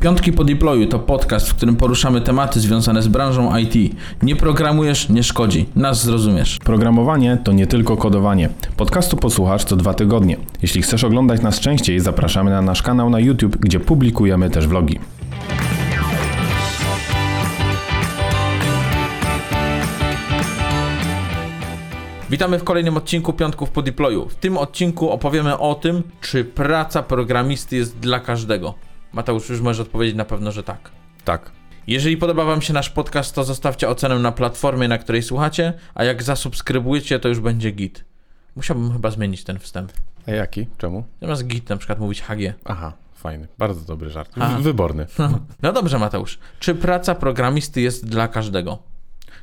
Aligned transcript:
Piątki 0.00 0.32
po 0.32 0.44
deployu 0.44 0.86
to 0.86 0.98
podcast, 0.98 1.48
w 1.48 1.54
którym 1.54 1.76
poruszamy 1.76 2.20
tematy 2.20 2.60
związane 2.60 3.02
z 3.02 3.08
branżą 3.08 3.56
IT. 3.56 3.96
Nie 4.22 4.36
programujesz, 4.36 5.08
nie 5.08 5.22
szkodzi. 5.22 5.66
Nas 5.76 6.04
zrozumiesz. 6.04 6.58
Programowanie 6.64 7.38
to 7.44 7.52
nie 7.52 7.66
tylko 7.66 7.96
kodowanie. 7.96 8.48
Podcastu 8.76 9.16
posłuchasz 9.16 9.64
co 9.64 9.76
dwa 9.76 9.94
tygodnie. 9.94 10.36
Jeśli 10.62 10.82
chcesz 10.82 11.04
oglądać 11.04 11.42
nas 11.42 11.60
częściej, 11.60 12.00
zapraszamy 12.00 12.50
na 12.50 12.62
nasz 12.62 12.82
kanał 12.82 13.10
na 13.10 13.20
YouTube, 13.20 13.56
gdzie 13.56 13.80
publikujemy 13.80 14.50
też 14.50 14.66
vlogi. 14.66 14.98
Witamy 22.30 22.58
w 22.58 22.64
kolejnym 22.64 22.96
odcinku 22.96 23.32
Piątków 23.32 23.70
po 23.70 23.82
deployu. 23.82 24.28
W 24.28 24.34
tym 24.34 24.58
odcinku 24.58 25.10
opowiemy 25.10 25.58
o 25.58 25.74
tym, 25.74 26.02
czy 26.20 26.44
praca 26.44 27.02
programisty 27.02 27.76
jest 27.76 27.98
dla 27.98 28.20
każdego. 28.20 28.87
Mateusz, 29.12 29.48
już 29.48 29.60
możesz 29.60 29.80
odpowiedzieć 29.86 30.16
na 30.16 30.24
pewno, 30.24 30.52
że 30.52 30.62
tak. 30.62 30.90
Tak. 31.24 31.50
Jeżeli 31.86 32.16
podoba 32.16 32.44
Wam 32.44 32.62
się 32.62 32.72
nasz 32.72 32.90
podcast, 32.90 33.34
to 33.34 33.44
zostawcie 33.44 33.88
ocenę 33.88 34.18
na 34.18 34.32
platformie, 34.32 34.88
na 34.88 34.98
której 34.98 35.22
słuchacie, 35.22 35.72
a 35.94 36.04
jak 36.04 36.22
zasubskrybujecie, 36.22 37.18
to 37.18 37.28
już 37.28 37.40
będzie 37.40 37.70
git. 37.70 38.04
Musiałbym 38.56 38.92
chyba 38.92 39.10
zmienić 39.10 39.44
ten 39.44 39.58
wstęp. 39.58 39.92
A 40.26 40.30
jaki? 40.30 40.66
Czemu? 40.78 41.04
Zamiast 41.20 41.46
git 41.46 41.68
na 41.68 41.76
przykład 41.76 41.98
mówić 41.98 42.22
HG. 42.22 42.54
Aha, 42.64 42.92
fajny. 43.14 43.48
Bardzo 43.58 43.80
dobry 43.84 44.10
żart. 44.10 44.30
Aha. 44.40 44.56
Wyborny. 44.60 45.06
No 45.62 45.72
dobrze, 45.72 45.98
Mateusz. 45.98 46.38
Czy 46.60 46.74
praca 46.74 47.14
programisty 47.14 47.80
jest 47.80 48.06
dla 48.08 48.28
każdego? 48.28 48.78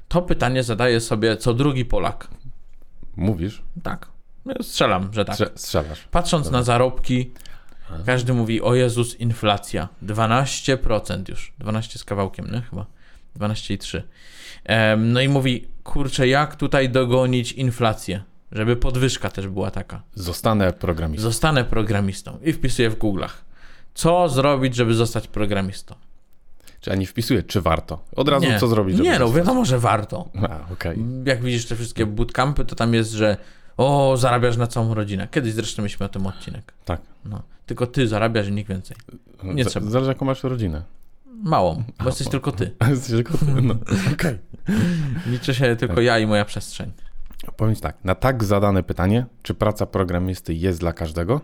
To 0.07 0.21
pytanie 0.21 0.63
zadaje 0.63 1.01
sobie 1.01 1.37
co 1.37 1.53
drugi 1.53 1.85
Polak. 1.85 2.27
Mówisz? 3.15 3.61
Tak. 3.83 4.07
Strzelam, 4.61 5.09
że 5.13 5.25
tak. 5.25 5.35
Strze- 5.35 5.51
strzelasz. 5.55 6.07
Patrząc 6.11 6.51
na 6.51 6.63
zarobki, 6.63 7.31
każdy 8.05 8.33
mówi, 8.33 8.61
o 8.61 8.75
Jezus, 8.75 9.19
inflacja. 9.19 9.89
12% 10.03 11.29
już. 11.29 11.53
12 11.59 11.99
z 11.99 12.03
kawałkiem, 12.03 12.51
nie? 12.51 12.61
Chyba. 12.61 12.85
12,3. 13.39 14.01
Em, 14.63 15.11
no 15.13 15.21
i 15.21 15.29
mówi, 15.29 15.67
kurczę, 15.83 16.27
jak 16.27 16.55
tutaj 16.55 16.89
dogonić 16.89 17.51
inflację? 17.51 18.23
Żeby 18.51 18.75
podwyżka 18.75 19.29
też 19.29 19.47
była 19.47 19.71
taka. 19.71 20.01
Zostanę 20.13 20.73
programistą. 20.73 21.23
Zostanę 21.23 21.63
programistą. 21.63 22.37
I 22.43 22.53
wpisuję 22.53 22.89
w 22.89 22.97
Google'ach. 22.99 23.31
Co 23.93 24.29
zrobić, 24.29 24.75
żeby 24.75 24.93
zostać 24.93 25.27
programistą? 25.27 25.95
Czy 26.81 26.91
ani 26.91 27.05
wpisuję, 27.05 27.43
czy 27.43 27.61
warto? 27.61 28.03
Od 28.15 28.29
razu 28.29 28.47
co 28.59 28.67
zrobić? 28.67 28.97
żeby 28.97 29.09
Nie, 29.09 29.19
no 29.19 29.31
wiadomo, 29.31 29.65
że 29.65 29.79
warto. 29.79 30.29
A, 30.49 30.73
okej. 30.73 30.97
Jak 31.25 31.41
widzisz 31.41 31.65
te 31.65 31.75
wszystkie 31.75 32.05
bootcampy, 32.05 32.65
to 32.65 32.75
tam 32.75 32.93
jest, 32.93 33.11
że 33.11 33.37
o, 33.77 34.17
zarabiasz 34.17 34.57
na 34.57 34.67
całą 34.67 34.93
rodzinę. 34.93 35.27
Kiedyś 35.31 35.53
zresztą 35.53 35.81
mieliśmy 35.81 36.05
o 36.05 36.09
tym 36.09 36.27
odcinek. 36.27 36.73
Tak. 36.85 37.01
No. 37.25 37.41
Tylko 37.65 37.87
ty 37.87 38.07
zarabiasz 38.07 38.47
i 38.47 38.51
nikt 38.51 38.69
więcej. 38.69 38.97
Nie 39.43 39.63
Z- 39.65 39.67
trzeba. 39.67 39.89
Zależy 39.89 40.09
jaką 40.11 40.25
masz 40.25 40.43
rodzinę. 40.43 40.83
Małą, 41.43 41.83
bo 41.99 42.05
jesteś 42.05 42.27
tylko 42.29 42.51
ty. 42.51 42.75
A 42.79 42.89
jesteś 42.89 43.09
tylko 43.11 43.37
ty. 43.37 43.45
No, 43.45 43.75
okej. 44.13 44.37
Liczy 45.27 45.53
się 45.55 45.75
tylko 45.75 46.01
ja 46.01 46.19
i 46.19 46.25
moja 46.27 46.45
przestrzeń. 46.45 46.91
Powiem 47.57 47.75
tak, 47.75 47.97
na 48.03 48.15
tak 48.15 48.43
zadane 48.43 48.83
pytanie, 48.83 49.25
czy 49.43 49.53
praca 49.53 49.85
programisty 49.85 50.53
jest 50.53 50.79
dla 50.79 50.93
każdego? 50.93 51.41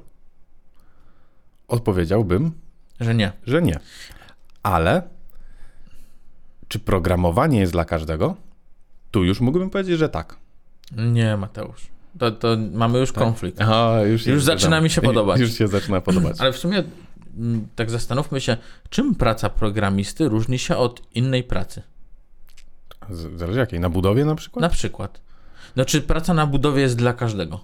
Odpowiedziałbym, 1.67 2.51
Że 2.99 3.15
nie. 3.15 3.31
że 3.47 3.61
nie. 3.61 3.79
Ale 4.63 5.01
czy 6.67 6.79
programowanie 6.79 7.59
jest 7.59 7.71
dla 7.71 7.85
każdego? 7.85 8.35
Tu 9.11 9.23
już 9.23 9.41
mógłbym 9.41 9.69
powiedzieć, 9.69 9.97
że 9.97 10.09
tak. 10.09 10.35
Nie, 10.97 11.37
Mateusz. 11.37 11.87
To, 12.19 12.31
to 12.31 12.47
mamy 12.73 12.99
już 12.99 13.11
konflikt. 13.11 13.61
A, 13.61 14.01
już, 14.01 14.25
Już 14.25 14.43
zaczyna 14.43 14.81
mi 14.81 14.89
się 14.89 15.01
podobać. 15.01 15.39
Już 15.41 15.53
się 15.53 15.67
zaczyna 15.67 16.01
podobać. 16.01 16.35
Ale 16.41 16.53
w 16.53 16.57
sumie 16.57 16.83
mm, 17.37 17.67
tak 17.75 17.89
zastanówmy 17.89 18.41
się, 18.41 18.57
czym 18.89 19.15
praca 19.15 19.49
programisty 19.49 20.29
różni 20.29 20.59
się 20.59 20.77
od 20.77 21.01
innej 21.15 21.43
pracy. 21.43 21.81
Z- 23.09 23.39
Zależy 23.39 23.59
jakiej? 23.59 23.79
Na 23.79 23.89
budowie 23.89 24.25
na 24.25 24.35
przykład? 24.35 24.61
Na 24.61 24.69
przykład. 24.69 25.21
No, 25.75 25.85
czy 25.85 26.01
praca 26.01 26.33
na 26.33 26.47
budowie 26.47 26.81
jest 26.81 26.95
dla 26.97 27.13
każdego? 27.13 27.59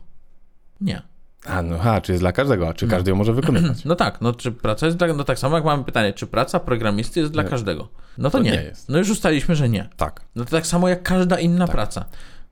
Nie. 0.81 1.01
A, 1.45 1.61
no 1.61 1.77
ha, 1.77 2.01
czy 2.01 2.11
jest 2.11 2.21
dla 2.23 2.31
każdego, 2.31 2.67
a 2.69 2.73
czy 2.73 2.87
każdy 2.87 3.11
ją 3.11 3.15
może 3.17 3.33
wykonywać? 3.33 3.85
No 3.85 3.95
tak, 3.95 4.21
no 4.21 4.33
czy 4.33 4.51
praca 4.51 4.85
jest 4.85 4.97
dla... 4.97 5.13
No 5.13 5.23
tak 5.23 5.39
samo 5.39 5.55
jak 5.55 5.65
mamy 5.65 5.83
pytanie, 5.83 6.13
czy 6.13 6.27
praca 6.27 6.59
programisty 6.59 7.19
jest 7.19 7.31
dla 7.31 7.43
Nie. 7.43 7.49
każdego? 7.49 7.87
No 8.17 8.29
to, 8.29 8.37
To 8.37 8.43
nie. 8.43 8.51
nie 8.51 8.63
jest. 8.63 8.89
No 8.89 8.97
już 8.97 9.09
ustaliliśmy, 9.09 9.55
że 9.55 9.69
nie. 9.69 9.89
Tak. 9.97 10.21
No 10.35 10.45
to 10.45 10.51
tak 10.51 10.67
samo 10.67 10.87
jak 10.89 11.03
każda 11.03 11.39
inna 11.39 11.67
praca. 11.67 12.05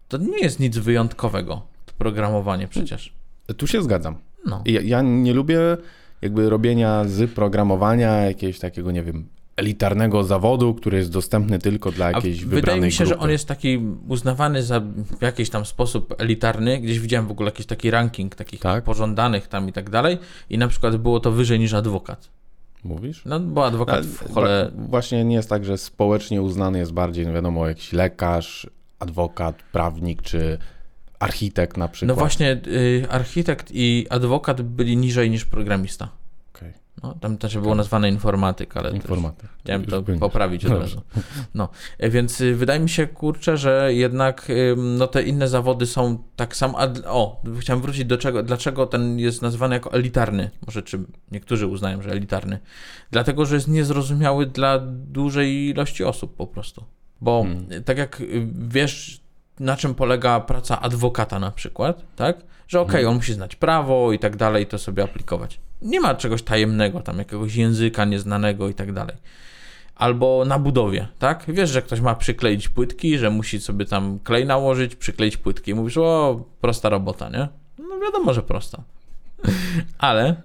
To 0.08 0.18
nie 0.18 0.40
jest 0.40 0.59
nic 0.59 0.78
wyjątkowego, 0.78 1.62
programowanie 1.98 2.68
przecież. 2.68 3.14
Tu 3.58 3.68
się 3.68 3.82
zgadzam. 3.84 4.16
No. 4.46 4.62
Ja, 4.66 4.82
ja 4.82 5.02
nie 5.02 5.34
lubię 5.34 5.60
jakby 6.22 6.50
robienia 6.50 7.04
z 7.08 7.32
programowania 7.32 8.12
jakiegoś 8.12 8.60
takiego, 8.60 8.92
nie 8.92 9.04
wiem, 9.04 9.28
elitarnego 9.58 10.24
zawodu, 10.24 10.74
który 10.74 10.98
jest 10.98 11.12
dostępny 11.12 11.60
tylko 11.60 11.92
dla 11.92 12.06
A 12.06 12.12
jakiejś 12.12 12.38
wydaje 12.40 12.56
wybranej 12.56 12.82
mi 12.86 12.92
się, 12.92 13.04
grupy. 13.04 13.16
że 13.16 13.20
on 13.24 13.30
jest 13.30 13.48
taki 13.48 13.80
uznawany 14.08 14.64
za 14.64 14.80
w 15.20 15.22
jakiś 15.22 15.50
tam 15.50 15.66
sposób 15.66 16.16
elitarny. 16.18 16.80
Gdzieś 16.80 17.00
widziałem 17.00 17.28
w 17.28 17.32
ogóle 17.32 17.48
jakiś 17.48 17.66
taki 17.66 17.92
ranking 17.92 18.36
takich 18.36 18.60
Tak? 18.60 18.84
pożądanych 18.84 19.48
tam 19.48 19.70
i 19.70 19.74
tak 19.74 19.90
dalej. 19.90 20.18
I 20.50 20.58
na 20.58 20.68
przykład 20.68 20.98
było 20.98 21.20
to 21.20 21.32
wyżej 21.32 21.60
niż 21.60 21.74
adwokat. 21.74 22.30
Mówisz? 22.84 23.22
No 23.26 23.40
bo 23.40 23.66
adwokat 23.66 23.96
Ale 23.96 24.04
w 24.04 24.34
chole... 24.34 24.72
Właśnie 24.90 25.26
nie 25.26 25.36
jest 25.36 25.50
tak, 25.50 25.66
że 25.66 25.78
społecznie 25.78 26.42
uznany 26.42 26.78
jest 26.80 26.94
bardziej, 26.94 27.28
no 27.28 27.34
wiadomo, 27.34 27.68
jakiś 27.68 27.94
lekarz, 27.94 28.70
adwokat, 29.00 29.64
prawnik 29.72 30.22
czy 30.22 30.58
architekt 31.20 31.78
na 31.78 31.88
przykład. 31.88 32.08
No 32.08 32.16
właśnie 32.20 32.62
y, 32.68 33.06
architekt 33.09 33.70
i 33.74 34.08
adwokat 34.09 34.62
byli 34.62 34.98
niżej 34.98 35.30
niż 35.30 35.46
programista. 35.46 36.09
Okej. 36.56 36.74
No, 37.03 37.14
tam 37.22 37.38
też 37.38 37.58
było 37.58 37.76
nazwane 37.76 38.09
informatyk, 38.09 38.78
ale 38.78 38.90
też 38.92 38.96
Informatyk. 39.02 39.50
chciałem 39.59 39.81
Już 39.81 39.92
to 39.92 40.02
będziesz. 40.02 40.20
poprawić 40.20 40.66
od 40.66 40.72
Dobrze. 40.72 40.84
razu. 40.86 41.02
No, 41.53 41.70
e, 42.00 42.09
więc 42.09 42.42
y, 42.42 42.56
wydaje 42.56 42.80
mi 42.80 42.90
się, 42.90 43.08
kurczę, 43.08 43.58
że 43.58 43.94
jednak 43.94 44.48
ym, 44.50 44.98
no, 44.98 45.08
te 45.08 45.24
inne 45.24 45.48
zawody 45.48 45.86
są 45.86 46.18
tak 46.36 46.56
samo. 46.56 46.78
O, 47.08 47.42
chciałem 47.59 47.82
wrócić 47.82 48.06
do 48.06 48.18
czego, 48.18 48.44
dlaczego 48.44 48.86
ten 48.86 49.20
jest 49.20 49.42
nazwany 49.42 49.76
jako 49.76 49.94
elitarny. 49.94 50.50
Może 50.68 50.84
czy 50.84 51.00
niektórzy 51.32 51.68
uznają, 51.68 52.02
że 52.02 52.12
elitarny. 52.12 52.59
Dlatego, 53.12 53.46
że 53.46 53.56
jest 53.56 53.68
niezrozumiały 53.68 54.46
dla 54.46 54.80
dużej 54.90 55.53
ilości 55.70 56.03
osób 56.03 56.36
po 56.36 56.47
prostu. 56.47 56.84
Bo 57.22 57.44
Hmm. 57.44 57.72
y, 57.72 57.82
tak 57.82 57.97
jak 57.97 58.22
y, 58.22 58.47
wiesz, 58.68 59.22
na 59.60 59.78
czym 59.78 59.96
polega 59.96 60.40
praca 60.40 60.82
adwokata 60.82 61.40
na 61.40 61.52
przykład, 61.52 62.02
tak? 62.16 62.38
Że 62.68 62.82
okej, 62.82 62.94
Hmm. 62.94 63.10
on 63.10 63.16
musi 63.16 63.34
znać 63.34 63.56
prawo 63.56 64.12
i 64.12 64.20
tak 64.20 64.36
dalej, 64.36 64.68
to 64.68 64.78
sobie 64.78 65.04
aplikować. 65.04 65.60
Nie 65.82 66.00
ma 66.00 66.16
czegoś 66.16 66.44
tajemnego, 66.44 67.02
tam 67.02 67.18
jakiegoś 67.18 67.56
języka 67.56 68.06
nieznanego 68.06 68.70
i 68.70 68.74
tak 68.74 68.94
dalej. 68.94 69.16
Albo 69.96 70.46
na 70.46 70.60
budowie, 70.60 71.08
tak? 71.20 71.44
Wiesz, 71.48 71.70
że 71.70 71.82
ktoś 71.82 72.02
ma 72.02 72.16
przykleić 72.16 72.70
płytki, 72.70 73.18
że 73.18 73.30
musi 73.30 73.60
sobie 73.60 73.86
tam 73.86 74.20
klej 74.20 74.46
nałożyć, 74.46 74.96
przykleić 74.96 75.38
płytki. 75.38 75.76
Mówisz, 75.76 75.98
o, 75.98 76.44
prosta 76.62 76.90
robota, 76.90 77.30
nie? 77.30 77.48
No 77.90 78.00
wiadomo, 78.00 78.34
że 78.34 78.44
prosta. 78.44 78.82
Ale 79.98 80.36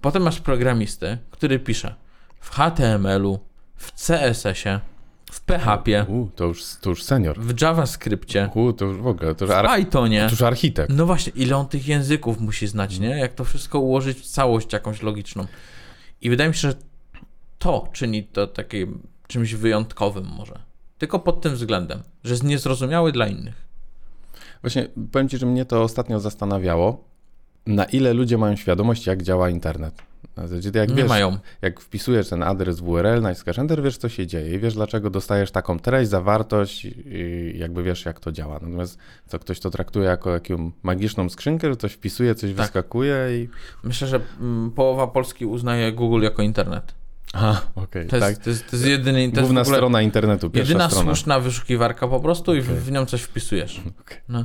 potem 0.00 0.22
masz 0.22 0.40
programistę, 0.40 1.18
który 1.30 1.58
pisze 1.58 1.94
w 2.40 2.50
HTML-u, 2.50 3.38
w 3.76 3.92
CSS-ie, 3.92 4.80
w 5.30 5.40
PHP, 5.40 6.06
U, 6.08 6.26
to 6.36 6.44
już, 6.44 6.64
to 6.80 6.90
już 6.90 7.02
senior. 7.02 7.40
w 7.40 7.60
JavaScriptie, 7.60 8.50
U, 8.54 8.72
to 8.72 8.84
już 8.84 8.96
w 8.96 9.06
ogóle, 9.06 9.34
to 9.34 9.44
już, 9.44 9.54
w 9.54 9.76
Pythonie. 9.84 10.24
to 10.24 10.30
już 10.30 10.42
architekt. 10.42 10.92
No 10.92 11.06
właśnie, 11.06 11.32
ile 11.36 11.56
on 11.56 11.68
tych 11.68 11.88
języków 11.88 12.40
musi 12.40 12.66
znać, 12.66 12.98
nie? 12.98 13.08
Jak 13.08 13.34
to 13.34 13.44
wszystko 13.44 13.80
ułożyć 13.80 14.18
w 14.18 14.26
całość 14.26 14.72
jakąś 14.72 15.02
logiczną. 15.02 15.46
I 16.20 16.30
wydaje 16.30 16.48
mi 16.50 16.54
się, 16.54 16.60
że 16.68 16.74
to 17.58 17.88
czyni 17.92 18.24
to 18.24 18.46
takim 18.46 19.02
czymś 19.26 19.54
wyjątkowym 19.54 20.26
może. 20.26 20.58
Tylko 20.98 21.18
pod 21.18 21.40
tym 21.40 21.54
względem, 21.54 22.02
że 22.24 22.30
jest 22.34 22.44
niezrozumiały 22.44 23.12
dla 23.12 23.26
innych. 23.26 23.54
Właśnie 24.62 24.88
powiem 25.12 25.28
Ci, 25.28 25.38
że 25.38 25.46
mnie 25.46 25.64
to 25.64 25.82
ostatnio 25.82 26.20
zastanawiało, 26.20 27.04
na 27.66 27.84
ile 27.84 28.12
ludzie 28.14 28.38
mają 28.38 28.56
świadomość, 28.56 29.06
jak 29.06 29.22
działa 29.22 29.50
internet. 29.50 29.94
Na 30.36 30.46
zasadzie, 30.46 30.70
jak 30.74 30.88
Nie 30.88 30.94
wiesz, 30.96 31.08
mają. 31.08 31.38
jak 31.62 31.80
wpisujesz 31.80 32.28
ten 32.28 32.42
adres 32.42 32.80
w 32.80 32.88
URL, 32.88 33.20
naciskasz 33.20 33.58
Enter, 33.58 33.82
wiesz, 33.82 33.96
co 33.96 34.08
się 34.08 34.26
dzieje 34.26 34.54
i 34.54 34.58
wiesz, 34.58 34.74
dlaczego 34.74 35.10
dostajesz 35.10 35.50
taką 35.50 35.78
treść, 35.78 36.10
zawartość 36.10 36.84
i 36.84 37.52
jakby 37.58 37.82
wiesz, 37.82 38.04
jak 38.04 38.20
to 38.20 38.32
działa. 38.32 38.54
Natomiast 38.54 38.98
co 39.26 39.38
ktoś 39.38 39.60
to 39.60 39.70
traktuje 39.70 40.06
jako 40.06 40.30
jaką 40.30 40.70
magiczną 40.82 41.28
skrzynkę, 41.28 41.68
że 41.70 41.76
coś 41.76 41.92
wpisuje, 41.92 42.34
coś 42.34 42.50
Tak. 42.50 42.58
wyskakuje 42.58 43.16
i... 43.42 43.48
Myślę, 43.84 44.08
że 44.08 44.20
mm, 44.40 44.70
połowa 44.70 45.06
Polski 45.06 45.46
uznaje 45.46 45.92
Google 45.92 46.22
jako 46.22 46.42
internet. 46.42 46.94
Aha, 47.32 47.60
okej, 47.74 48.06
To 48.06 48.16
jest, 48.16 48.28
tak. 48.28 48.44
to 48.44 48.50
jest, 48.50 48.70
to 48.70 48.76
jest 48.76 48.88
jedyny... 48.88 49.32
To 49.32 49.40
Główna 49.40 49.64
strona 49.64 50.02
internetu, 50.02 50.50
pierwsza 50.50 50.72
Jedyna 50.72 50.90
strona. 50.90 51.04
słuszna 51.14 51.40
wyszukiwarka 51.40 52.08
po 52.08 52.20
prostu 52.20 52.54
i 52.54 52.60
w, 52.60 52.66
w 52.84 52.92
nią 52.92 53.06
coś 53.06 53.22
wpisujesz. 53.22 53.80
Okej. 54.00 54.18
No. 54.28 54.44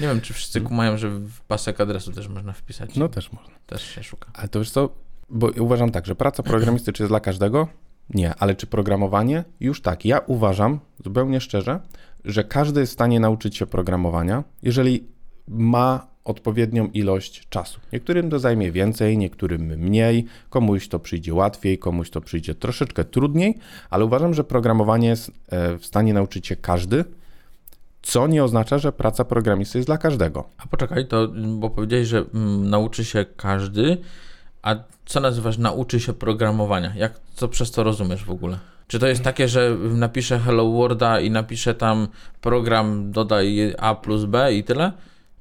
Nie 0.00 0.06
wiem, 0.06 0.20
czy 0.20 0.34
wszyscy 0.34 0.60
kumają, 0.60 0.98
że 0.98 1.10
w 1.10 1.40
pasek 1.40 1.80
adresu 1.80 2.12
też 2.12 2.28
można 2.28 2.52
wpisać. 2.52 2.96
No 2.96 3.08
też 3.08 3.32
można. 3.32 3.54
Też 3.66 3.82
się 3.82 4.02
szuka. 4.02 4.30
Ale 4.34 4.48
to 4.48 4.58
wiesz 4.58 4.70
co, 4.70 4.88
bo 5.30 5.50
uważam 5.58 5.90
tak, 5.90 6.06
że 6.06 6.14
praca 6.14 6.42
programisty 6.42 6.92
czy 6.92 7.02
jest 7.02 7.10
dla 7.10 7.20
każdego? 7.20 7.68
Nie, 8.10 8.34
ale 8.34 8.54
czy 8.54 8.66
programowanie? 8.66 9.44
Już 9.60 9.82
tak. 9.82 10.04
Ja 10.04 10.18
uważam, 10.18 10.80
zupełnie 11.04 11.40
szczerze, 11.40 11.80
że 12.24 12.44
każdy 12.44 12.80
jest 12.80 12.92
w 12.92 12.94
stanie 12.94 13.20
nauczyć 13.20 13.56
się 13.56 13.66
programowania, 13.66 14.44
jeżeli 14.62 15.04
ma 15.48 16.06
odpowiednią 16.24 16.86
ilość 16.86 17.48
czasu. 17.48 17.80
Niektórym 17.92 18.30
to 18.30 18.38
zajmie 18.38 18.72
więcej, 18.72 19.18
niektórym 19.18 19.62
mniej, 19.62 20.24
komuś 20.50 20.88
to 20.88 20.98
przyjdzie 20.98 21.34
łatwiej, 21.34 21.78
komuś 21.78 22.10
to 22.10 22.20
przyjdzie 22.20 22.54
troszeczkę 22.54 23.04
trudniej, 23.04 23.58
ale 23.90 24.04
uważam, 24.04 24.34
że 24.34 24.44
programowanie 24.44 25.08
jest 25.08 25.30
e, 25.48 25.78
w 25.78 25.86
stanie 25.86 26.14
nauczyć 26.14 26.46
się 26.46 26.56
każdy, 26.56 27.04
co 28.04 28.26
nie 28.26 28.44
oznacza, 28.44 28.78
że 28.78 28.92
praca 28.92 29.24
programisty 29.24 29.78
jest 29.78 29.88
dla 29.88 29.98
każdego. 29.98 30.44
A 30.58 30.66
poczekaj, 30.66 31.06
to 31.06 31.28
bo 31.34 31.70
powiedziałeś, 31.70 32.08
że 32.08 32.24
mm, 32.34 32.70
nauczy 32.70 33.04
się 33.04 33.26
każdy, 33.36 33.98
a 34.62 34.76
co 35.06 35.20
nazywasz 35.20 35.58
nauczy 35.58 36.00
się 36.00 36.12
programowania? 36.12 36.92
Jak, 36.96 37.20
co 37.34 37.48
przez 37.48 37.70
to 37.70 37.82
rozumiesz 37.82 38.24
w 38.24 38.30
ogóle? 38.30 38.58
Czy 38.86 38.98
to 38.98 39.06
jest 39.06 39.22
takie, 39.22 39.48
że 39.48 39.76
napiszę 39.94 40.38
Hello 40.38 40.70
Worlda 40.70 41.20
i 41.20 41.30
napiszę 41.30 41.74
tam 41.74 42.08
program, 42.40 43.12
dodaj 43.12 43.74
A 43.78 43.94
plus 43.94 44.24
B 44.24 44.54
i 44.54 44.64
tyle? 44.64 44.92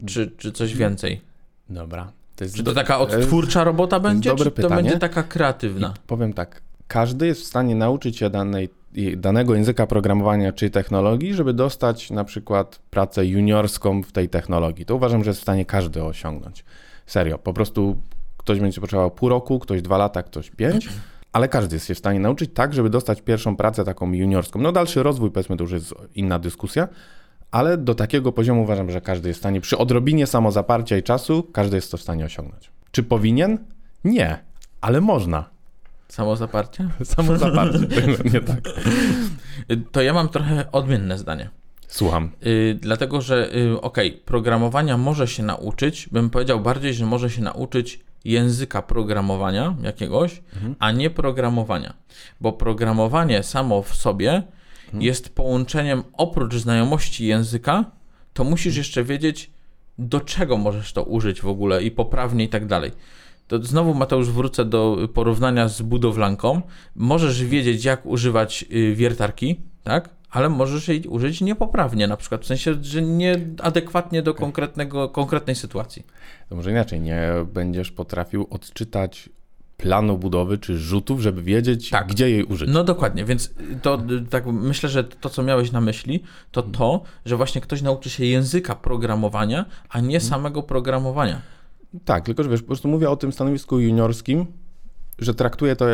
Czy, 0.05 0.31
czy 0.37 0.51
coś 0.51 0.75
więcej? 0.75 1.21
Dobra. 1.69 2.11
To 2.35 2.45
czy 2.55 2.63
to 2.63 2.73
taka 2.73 2.99
odtwórcza 2.99 3.63
robota 3.63 3.99
będzie, 3.99 4.29
dobre 4.29 4.45
czy 4.45 4.51
to 4.51 4.55
pytanie. 4.55 4.75
będzie 4.75 4.99
taka 4.99 5.23
kreatywna? 5.23 5.93
I 5.95 6.07
powiem 6.07 6.33
tak, 6.33 6.61
każdy 6.87 7.27
jest 7.27 7.41
w 7.41 7.45
stanie 7.45 7.75
nauczyć 7.75 8.17
się 8.17 8.29
danej, 8.29 8.69
danego 9.17 9.55
języka 9.55 9.87
programowania 9.87 10.53
czy 10.53 10.69
technologii, 10.69 11.33
żeby 11.33 11.53
dostać 11.53 12.11
na 12.11 12.23
przykład 12.23 12.79
pracę 12.89 13.25
juniorską 13.25 14.03
w 14.03 14.11
tej 14.11 14.29
technologii. 14.29 14.85
To 14.85 14.95
uważam, 14.95 15.23
że 15.23 15.29
jest 15.29 15.39
w 15.39 15.43
stanie 15.43 15.65
każdy 15.65 16.03
osiągnąć. 16.03 16.65
Serio, 17.05 17.37
po 17.37 17.53
prostu 17.53 17.97
ktoś 18.37 18.59
będzie 18.59 18.81
potrzebował 18.81 19.11
pół 19.11 19.29
roku, 19.29 19.59
ktoś 19.59 19.81
dwa 19.81 19.97
lata, 19.97 20.23
ktoś 20.23 20.51
pięć, 20.51 20.89
ale 21.31 21.47
każdy 21.47 21.75
jest 21.75 21.87
się 21.87 21.95
w 21.95 21.97
stanie 21.97 22.19
nauczyć 22.19 22.51
tak, 22.53 22.73
żeby 22.73 22.89
dostać 22.89 23.21
pierwszą 23.21 23.55
pracę 23.55 23.83
taką 23.83 24.13
juniorską. 24.13 24.59
No 24.59 24.71
dalszy 24.71 25.03
rozwój, 25.03 25.31
powiedzmy, 25.31 25.57
to 25.57 25.63
już 25.63 25.71
jest 25.71 25.93
inna 26.15 26.39
dyskusja, 26.39 26.87
ale 27.51 27.77
do 27.77 27.95
takiego 27.95 28.31
poziomu 28.31 28.63
uważam, 28.63 28.91
że 28.91 29.01
każdy 29.01 29.27
jest 29.27 29.37
w 29.37 29.41
stanie, 29.41 29.61
przy 29.61 29.77
odrobinie 29.77 30.27
samozaparcia 30.27 30.97
i 30.97 31.03
czasu, 31.03 31.43
każdy 31.43 31.75
jest 31.75 31.91
to 31.91 31.97
w 31.97 32.01
stanie 32.01 32.25
osiągnąć. 32.25 32.71
Czy 32.91 33.03
powinien? 33.03 33.57
Nie, 34.03 34.37
ale 34.81 35.01
można. 35.01 35.49
Samozaparcie? 36.07 36.89
Samozaparcie, 37.15 37.79
nie 38.33 38.41
tak. 38.41 38.61
To 39.91 40.01
ja 40.01 40.13
mam 40.13 40.29
trochę 40.29 40.71
odmienne 40.71 41.17
zdanie. 41.17 41.49
Słucham. 41.87 42.31
Y, 42.45 42.77
dlatego, 42.81 43.21
że 43.21 43.55
y, 43.55 43.81
okej, 43.81 44.09
okay, 44.09 44.21
programowania 44.25 44.97
może 44.97 45.27
się 45.27 45.43
nauczyć, 45.43 46.09
bym 46.11 46.29
powiedział 46.29 46.59
bardziej, 46.59 46.93
że 46.93 47.05
może 47.05 47.29
się 47.29 47.41
nauczyć 47.41 47.99
języka 48.25 48.81
programowania 48.81 49.75
jakiegoś, 49.81 50.41
mhm. 50.53 50.75
a 50.79 50.91
nie 50.91 51.09
programowania. 51.09 51.93
Bo 52.41 52.53
programowanie 52.53 53.43
samo 53.43 53.81
w 53.81 53.95
sobie 53.95 54.43
mhm. 54.85 55.01
jest 55.03 55.35
połączeniem 55.35 56.03
oprócz 56.13 56.55
znajomości 56.55 57.25
języka, 57.25 57.85
to 58.33 58.43
musisz 58.43 58.65
mhm. 58.65 58.77
jeszcze 58.77 59.03
wiedzieć, 59.03 59.51
do 59.97 60.21
czego 60.21 60.57
możesz 60.57 60.93
to 60.93 61.03
użyć 61.03 61.41
w 61.41 61.47
ogóle 61.47 61.83
i 61.83 61.91
poprawnie 61.91 62.43
i 62.43 62.49
tak 62.49 62.65
dalej. 62.65 62.91
To 63.47 63.63
znowu, 63.63 63.93
Mateusz, 63.93 64.29
wrócę 64.29 64.65
do 64.65 64.97
porównania 65.13 65.67
z 65.67 65.81
budowlanką. 65.81 66.61
Możesz 66.95 67.43
wiedzieć, 67.43 67.85
jak 67.85 68.05
używać 68.05 68.65
y, 68.71 68.95
wiertarki, 68.95 69.61
tak? 69.83 70.09
ale 70.33 70.49
możesz 70.49 70.87
jej 70.87 71.01
użyć 71.07 71.41
niepoprawnie, 71.41 72.07
na 72.07 72.17
przykład 72.17 72.41
w 72.41 72.45
sensie, 72.45 72.75
że 72.81 73.01
nieadekwatnie 73.01 74.21
do 74.21 74.33
konkretnego, 74.33 75.09
konkretnej 75.09 75.55
sytuacji. 75.55 76.05
To 76.49 76.55
może 76.55 76.71
inaczej, 76.71 77.01
nie 77.01 77.29
będziesz 77.53 77.91
potrafił 77.91 78.47
odczytać 78.49 79.29
planu 79.77 80.17
budowy 80.17 80.57
czy 80.57 80.77
rzutów, 80.77 81.21
żeby 81.21 81.43
wiedzieć, 81.43 81.89
tak. 81.89 82.07
gdzie 82.07 82.29
jej 82.29 82.43
użyć. 82.43 82.69
No 82.73 82.83
dokładnie, 82.83 83.25
więc 83.25 83.53
to 83.81 84.01
tak 84.29 84.45
myślę, 84.45 84.89
że 84.89 85.03
to, 85.03 85.29
co 85.29 85.43
miałeś 85.43 85.71
na 85.71 85.81
myśli, 85.81 86.23
to 86.51 86.63
to, 86.63 87.01
że 87.25 87.37
właśnie 87.37 87.61
ktoś 87.61 87.81
nauczy 87.81 88.09
się 88.09 88.25
języka 88.25 88.75
programowania, 88.75 89.65
a 89.89 89.99
nie 89.99 90.19
hmm. 90.19 90.29
samego 90.29 90.63
programowania. 90.63 91.41
Tak, 92.05 92.25
tylko 92.25 92.43
że 92.43 92.49
wiesz, 92.49 92.61
po 92.61 92.67
prostu 92.67 92.87
mówię 92.87 93.09
o 93.09 93.15
tym 93.15 93.31
stanowisku 93.31 93.79
juniorskim, 93.79 94.45
że 95.19 95.33
traktuję 95.33 95.75
to, 95.75 95.85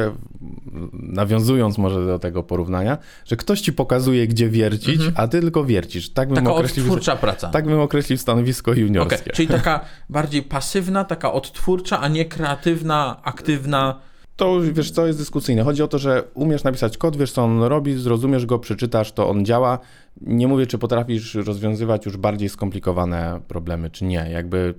nawiązując 0.94 1.78
może 1.78 2.06
do 2.06 2.19
tego 2.19 2.44
porównania, 2.44 2.98
że 3.25 3.36
ktoś 3.36 3.62
ci 3.62 3.74
pokazuje, 3.74 4.28
gdzie 4.28 4.50
wiercić, 4.50 4.96
mhm. 4.96 5.13
a 5.16 5.28
ty 5.28 5.42
tylko 5.42 5.66
wiercisz. 5.66 6.10
Tak 6.10 6.28
bym 6.28 6.36
taka 6.36 6.54
określił, 6.54 6.86
odtwórcza 6.86 7.16
praca. 7.16 7.50
Tak 7.50 7.66
bym 7.66 7.80
określił 7.80 8.18
stanowisko 8.18 8.74
juniorskie. 8.74 9.22
Okay, 9.22 9.34
czyli 9.34 9.48
taka 9.48 9.86
bardziej 10.10 10.44
pasywna, 10.44 11.04
taka 11.04 11.34
odtwórcza, 11.34 12.00
a 12.00 12.07
nie 12.07 12.25
kreatywna, 12.25 13.22
aktywna. 13.24 14.00
To 14.36 14.62
wiesz 14.74 14.92
co, 14.92 15.07
jest 15.07 15.19
dyskusyjne. 15.19 15.63
Chodzi 15.63 15.84
o 15.84 15.88
to, 15.88 16.00
że 16.00 16.24
umiesz 16.34 16.63
napisać 16.63 16.98
kod, 16.98 17.18
wiesz 17.18 17.31
co 17.31 17.44
on 17.44 17.63
robi, 17.63 17.94
zrozumiesz 17.94 18.45
go, 18.45 18.60
przeczytasz, 18.60 19.12
to 19.12 19.30
on 19.30 19.45
działa. 19.45 19.80
Nie 20.22 20.48
mówię, 20.48 20.68
czy 20.68 20.78
potrafisz 20.78 21.36
rozwiązywać 21.36 22.06
już 22.06 22.18
bardziej 22.18 22.50
skomplikowane 22.50 23.42
problemy, 23.48 23.90
czy 23.90 24.06
nie. 24.06 24.30
Jakby 24.31 24.74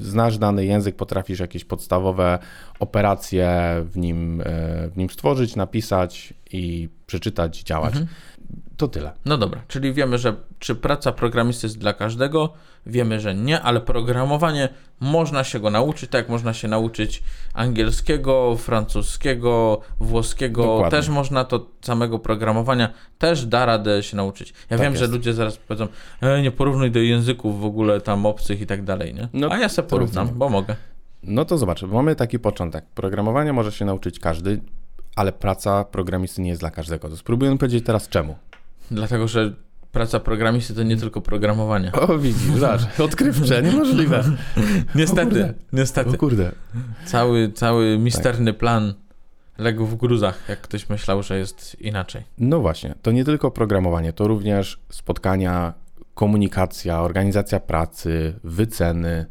znasz 0.00 0.38
dany 0.38 0.64
język, 0.64 0.96
potrafisz 0.96 1.40
jakieś 1.40 1.64
podstawowe 1.64 2.38
operacje 2.78 3.50
w 3.84 3.96
nim, 3.96 4.40
e, 4.40 4.44
w 4.88 4.96
nim 4.96 5.10
stworzyć, 5.10 5.56
napisać 5.56 6.34
i 6.52 6.88
przeczytać, 7.06 7.62
działać. 7.62 7.92
Mhm. 7.92 8.06
To 8.76 8.88
tyle. 8.88 9.12
No 9.24 9.38
dobra, 9.38 9.62
czyli 9.68 9.92
wiemy, 9.92 10.18
że 10.18 10.34
czy 10.58 10.74
praca 10.74 11.12
programisty 11.12 11.66
jest 11.66 11.78
dla 11.78 11.92
każdego, 11.92 12.52
wiemy, 12.86 13.20
że 13.20 13.34
nie, 13.34 13.60
ale 13.60 13.80
programowanie 13.80 14.68
można 15.00 15.44
się 15.44 15.60
go 15.60 15.70
nauczyć, 15.70 16.10
tak 16.10 16.18
jak 16.18 16.28
można 16.28 16.54
się 16.54 16.68
nauczyć 16.68 17.22
angielskiego, 17.52 18.56
francuskiego, 18.56 19.80
włoskiego, 20.00 20.62
Dokładnie. 20.62 20.90
też 20.90 21.08
można 21.08 21.44
to 21.44 21.66
samego 21.80 22.18
programowania, 22.18 22.92
też 23.18 23.46
da 23.46 23.66
radę 23.66 24.02
się 24.02 24.16
nauczyć. 24.16 24.50
Ja 24.50 24.54
tak 24.68 24.80
wiem, 24.80 24.92
jest. 24.92 25.04
że 25.04 25.10
ludzie 25.10 25.34
zaraz 25.34 25.56
powiedzą, 25.56 25.88
e, 26.20 26.42
nie 26.42 26.50
porównuj 26.50 26.90
do 26.90 26.98
języków 26.98 27.60
w 27.60 27.64
ogóle 27.64 28.00
tam 28.00 28.26
obcych 28.26 28.60
i 28.60 28.66
tak 28.66 28.84
dalej, 28.84 29.14
nie? 29.14 29.28
No, 29.32 29.48
A 29.50 29.58
ja 29.58 29.68
sobie 29.68 29.88
porównam, 29.88 30.28
bo 30.34 30.48
mogę. 30.48 30.76
No 31.22 31.44
to 31.44 31.58
zobacz, 31.58 31.82
mamy 31.82 32.16
taki 32.16 32.38
początek. 32.38 32.84
Programowania 32.94 33.52
może 33.52 33.72
się 33.72 33.84
nauczyć 33.84 34.18
każdy, 34.18 34.60
ale 35.16 35.32
praca 35.32 35.84
programisty 35.84 36.42
nie 36.42 36.48
jest 36.48 36.62
dla 36.62 36.70
każdego. 36.70 37.08
To 37.08 37.16
spróbuję 37.16 37.58
powiedzieć 37.58 37.86
teraz 37.86 38.08
czemu. 38.08 38.36
Dlatego, 38.90 39.28
że 39.28 39.52
praca 39.92 40.20
programisty 40.20 40.74
to 40.74 40.82
nie 40.82 40.96
tylko 40.96 41.20
programowanie. 41.20 41.92
O, 41.92 42.18
widzisz, 42.18 42.54
zobacz, 42.54 43.00
odkrywcze, 43.00 43.62
niemożliwe. 43.62 44.24
niestety, 44.94 45.54
niestety. 45.72 46.10
O 46.10 46.18
kurde. 46.18 46.52
Cały, 47.06 47.52
cały 47.52 47.98
misterny 47.98 48.52
tak. 48.52 48.60
plan 48.60 48.94
legł 49.58 49.86
w 49.86 49.96
gruzach, 49.96 50.44
jak 50.48 50.60
ktoś 50.60 50.88
myślał, 50.88 51.22
że 51.22 51.38
jest 51.38 51.80
inaczej. 51.80 52.22
No 52.38 52.60
właśnie, 52.60 52.94
to 53.02 53.12
nie 53.12 53.24
tylko 53.24 53.50
programowanie, 53.50 54.12
to 54.12 54.28
również 54.28 54.80
spotkania, 54.90 55.74
komunikacja, 56.14 57.00
organizacja 57.00 57.60
pracy, 57.60 58.34
wyceny. 58.44 59.26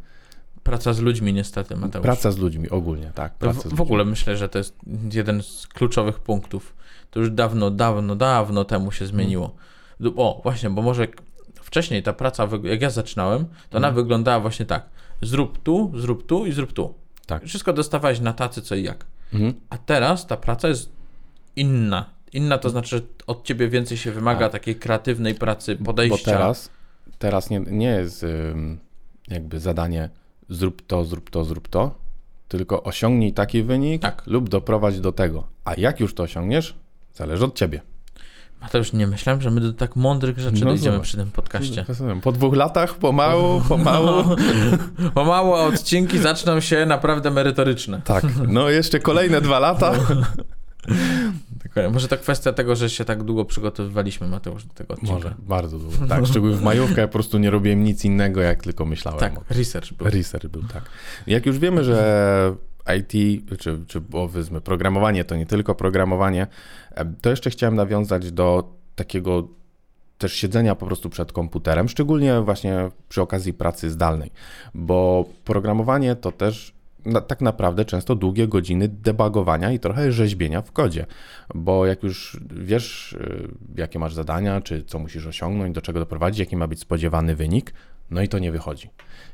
Praca 0.64 0.94
z 0.94 1.00
ludźmi 1.00 1.34
niestety, 1.34 1.76
Mateusz. 1.76 2.04
Praca 2.04 2.32
z 2.32 2.38
ludźmi 2.38 2.70
ogólnie, 2.70 3.12
tak. 3.16 3.34
w, 3.42 3.76
w 3.76 3.82
ogóle 3.82 4.06
myślę, 4.06 4.38
że 4.38 4.50
to 4.50 4.58
jest 4.58 4.76
jeden 5.12 5.44
z 5.44 5.68
kluczowych 5.68 6.20
punktów 6.20 6.75
to 7.13 7.20
już 7.20 7.32
dawno, 7.32 7.72
dawno, 7.72 8.15
dawno 8.15 8.65
temu 8.65 8.91
się 8.91 9.05
zmieniło. 9.05 9.55
O, 10.15 10.39
właśnie, 10.43 10.70
bo 10.70 10.82
może 10.82 11.08
wcześniej 11.55 12.03
ta 12.03 12.13
praca, 12.13 12.48
jak 12.63 12.82
ja 12.82 12.89
zaczynałem, 12.89 13.46
to 13.70 13.77
ona 13.77 13.88
mhm. 13.88 13.96
wyglądała 13.96 14.39
właśnie 14.39 14.65
tak. 14.65 14.89
Zrób 15.22 15.63
tu, 15.63 15.91
zrób 15.96 16.25
tu 16.25 16.46
i 16.46 16.51
zrób 16.51 16.74
tu. 16.74 16.93
Tak. 17.25 17.46
Wszystko 17.46 17.74
dostawałeś 17.74 18.20
na 18.20 18.34
tacy 18.34 18.62
co 18.62 18.75
i 18.75 18.84
jak. 18.84 19.05
Mhm. 19.34 19.53
A 19.70 19.77
teraz 19.77 20.27
ta 20.27 20.38
praca 20.38 20.67
jest 20.67 20.89
inna. 21.55 22.05
Inna 22.34 22.58
to 22.58 22.70
znaczy, 22.70 22.98
że 22.98 23.03
od 23.27 23.43
ciebie 23.43 23.70
więcej 23.70 23.98
się 23.98 24.12
wymaga 24.12 24.46
A. 24.46 24.50
takiej 24.50 24.75
kreatywnej 24.75 25.36
pracy, 25.36 25.75
podejścia. 25.75 26.32
Bo 26.32 26.38
teraz, 26.38 26.70
teraz 27.20 27.50
nie, 27.50 27.60
nie 27.60 27.88
jest 27.88 28.25
jakby 29.27 29.60
zadanie 29.60 30.10
zrób 30.50 30.82
to, 30.88 31.05
zrób 31.05 31.29
to, 31.29 31.43
zrób 31.43 31.67
to, 31.67 31.96
tylko 32.48 32.84
osiągnij 32.84 33.34
taki 33.34 33.63
wynik 33.63 34.01
tak. 34.01 34.24
lub 34.25 34.50
doprowadź 34.50 35.00
do 35.00 35.12
tego. 35.12 35.48
A 35.65 35.74
jak 35.77 36.00
już 36.00 36.15
to 36.15 36.24
osiągniesz, 36.24 36.75
Zależy 37.13 37.46
od 37.46 37.55
ciebie. 37.55 37.82
Mateusz, 38.62 38.93
nie 38.93 39.08
myślałem, 39.08 39.41
że 39.41 39.51
my 39.51 39.62
do 39.62 39.74
tak 39.74 39.96
mądrych 39.96 40.39
rzeczy 40.39 40.60
no 40.60 40.65
dojdziemy 40.65 41.00
przy 41.00 41.17
tym 41.17 41.32
podcaście. 41.32 41.86
Po 42.22 42.32
dwóch 42.32 42.55
latach, 42.55 42.93
pomału, 42.93 43.62
pomału. 43.70 44.36
No, 45.00 45.12
pomału, 45.12 45.53
a 45.55 45.63
odcinki 45.63 46.20
zaczną 46.20 46.60
się 46.60 46.86
naprawdę 46.86 47.32
merytoryczne. 47.32 48.01
Tak, 48.05 48.24
no 48.48 48.70
jeszcze 48.70 49.00
kolejne 49.00 49.41
dwa 49.41 49.60
lata. 49.60 49.93
Może 51.91 52.08
to 52.08 52.17
kwestia 52.17 52.53
tego, 52.53 52.75
że 52.75 52.89
się 52.89 53.05
tak 53.05 53.24
długo 53.24 53.46
przygotowywaliśmy, 53.46 54.27
Mateusz, 54.27 54.65
do 54.65 54.74
tego 54.74 54.93
odcinka. 54.93 55.13
Może, 55.13 55.36
bardzo 55.39 55.79
długo. 55.79 56.08
Tak, 56.10 56.27
szczególnie 56.27 56.55
w 56.55 56.62
majówkę 56.62 57.01
ja 57.01 57.08
po 57.08 57.13
prostu 57.13 57.38
nie 57.38 57.50
robiłem 57.50 57.84
nic 57.84 58.05
innego, 58.05 58.41
jak 58.41 58.63
tylko 58.63 58.86
myślałem. 58.86 59.20
Tak, 59.20 59.34
research 59.50 59.93
był. 59.93 60.08
Research 60.08 60.48
był, 60.48 60.63
tak. 60.63 60.84
Jak 61.27 61.46
już 61.46 61.60
wiemy, 61.60 61.84
że 61.84 62.55
IT, 63.00 63.44
czy, 63.60 63.80
czy 63.88 64.02
powiedzmy 64.02 64.62
programowanie 64.62 65.25
to 65.25 65.36
nie 65.36 65.46
tylko 65.46 65.75
programowanie, 65.75 66.48
to 67.22 67.30
jeszcze 67.30 67.50
chciałem 67.50 67.75
nawiązać 67.75 68.32
do 68.32 68.74
takiego 68.96 69.48
też 70.18 70.34
siedzenia 70.34 70.75
po 70.75 70.86
prostu 70.86 71.10
przed 71.10 71.32
komputerem, 71.32 71.90
szczególnie 71.90 72.42
właśnie 72.42 72.90
przy 73.10 73.22
okazji 73.22 73.54
pracy 73.54 73.90
zdalnej, 73.90 74.32
bo 74.74 75.25
programowanie 75.46 76.16
to 76.16 76.32
też 76.32 76.74
na, 77.06 77.22
tak 77.22 77.42
naprawdę 77.42 77.86
często 77.86 78.16
długie 78.16 78.48
godziny 78.48 78.88
debugowania 78.88 79.72
i 79.72 79.80
trochę 79.80 80.12
rzeźbienia 80.12 80.62
w 80.62 80.72
kodzie, 80.72 81.06
bo 81.56 81.86
jak 81.86 82.04
już 82.04 82.40
wiesz, 82.52 83.13
y, 83.13 83.48
jakie 83.75 84.00
masz 84.00 84.13
zadania, 84.13 84.62
czy 84.62 84.84
co 84.84 85.00
musisz 85.00 85.28
osiągnąć, 85.28 85.75
do 85.75 85.82
czego 85.82 86.00
doprowadzić, 86.00 86.40
jaki 86.40 86.58
ma 86.58 86.68
być 86.68 86.80
spodziewany 86.80 87.36
wynik, 87.36 87.74
No 88.13 88.22
i 88.22 88.27
to 88.27 88.39
nie 88.39 88.51
wychodzi. 88.51 88.89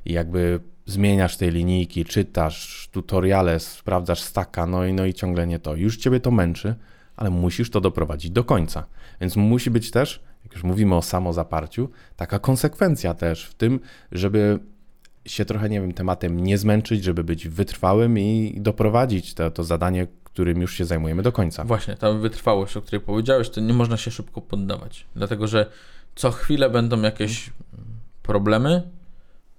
I 0.05 0.13
jakby 0.13 0.59
zmieniasz 0.85 1.37
tej 1.37 1.51
linijki, 1.51 2.05
czytasz 2.05 2.89
tutoriale, 2.91 3.59
sprawdzasz 3.59 4.21
staka, 4.21 4.65
no 4.65 4.85
i, 4.85 4.93
no 4.93 5.05
i 5.05 5.13
ciągle 5.13 5.47
nie 5.47 5.59
to. 5.59 5.75
Już 5.75 5.97
ciebie 5.97 6.19
to 6.19 6.31
męczy, 6.31 6.75
ale 7.15 7.29
musisz 7.29 7.69
to 7.69 7.81
doprowadzić 7.81 8.31
do 8.31 8.43
końca. 8.43 8.85
Więc 9.21 9.35
musi 9.35 9.71
być 9.71 9.91
też, 9.91 10.23
jak 10.43 10.53
już 10.53 10.63
mówimy 10.63 10.95
o 10.95 11.01
samozaparciu, 11.01 11.89
taka 12.15 12.39
konsekwencja 12.39 13.13
też 13.13 13.45
w 13.45 13.53
tym, 13.53 13.79
żeby 14.11 14.59
się 15.25 15.45
trochę, 15.45 15.69
nie 15.69 15.81
wiem, 15.81 15.93
tematem 15.93 16.39
nie 16.39 16.57
zmęczyć, 16.57 17.03
żeby 17.03 17.23
być 17.23 17.47
wytrwałym 17.47 18.19
i 18.19 18.57
doprowadzić 18.61 19.33
to, 19.33 19.51
to 19.51 19.63
zadanie, 19.63 20.07
którym 20.23 20.61
już 20.61 20.73
się 20.73 20.85
zajmujemy 20.85 21.23
do 21.23 21.31
końca. 21.31 21.63
Właśnie, 21.63 21.95
ta 21.95 22.11
wytrwałość, 22.11 22.77
o 22.77 22.81
której 22.81 23.01
powiedziałeś, 23.01 23.49
to 23.49 23.61
nie 23.61 23.73
można 23.73 23.97
się 23.97 24.11
szybko 24.11 24.41
poddawać, 24.41 25.05
dlatego 25.15 25.47
że 25.47 25.71
co 26.15 26.31
chwilę 26.31 26.69
będą 26.69 27.01
jakieś 27.01 27.49
problemy, 28.29 28.83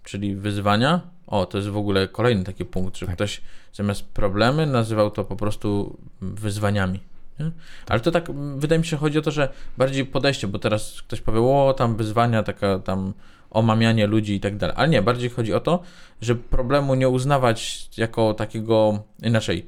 czyli 0.04 0.36
wyzwania. 0.36 1.00
O, 1.26 1.46
to 1.46 1.58
jest 1.58 1.68
w 1.68 1.76
ogóle 1.76 2.08
kolejny 2.08 2.44
taki 2.44 2.64
punkt, 2.64 2.96
że 2.96 3.06
tak. 3.06 3.14
ktoś 3.14 3.40
zamiast 3.72 4.04
problemy 4.04 4.66
nazywał 4.66 5.10
to 5.10 5.24
po 5.24 5.36
prostu 5.36 5.98
wyzwaniami. 6.20 7.00
Nie? 7.40 7.50
Ale 7.88 8.00
to 8.00 8.10
tak, 8.10 8.30
wydaje 8.56 8.78
mi 8.78 8.86
się, 8.86 8.96
chodzi 8.96 9.18
o 9.18 9.22
to, 9.22 9.30
że 9.30 9.48
bardziej 9.78 10.06
podejście, 10.06 10.46
bo 10.48 10.58
teraz 10.58 11.02
ktoś 11.02 11.20
powie, 11.20 11.40
o, 11.40 11.74
tam 11.78 11.96
wyzwania, 11.96 12.42
taka 12.42 12.78
tam 12.78 13.12
omamianie 13.50 14.06
ludzi 14.06 14.34
i 14.34 14.40
tak 14.40 14.56
dalej. 14.56 14.76
Ale 14.78 14.88
nie, 14.88 15.02
bardziej 15.02 15.30
chodzi 15.30 15.54
o 15.54 15.60
to, 15.60 15.82
że 16.20 16.34
problemu 16.34 16.94
nie 16.94 17.08
uznawać 17.08 17.88
jako 17.96 18.34
takiego, 18.34 19.02
inaczej, 19.22 19.66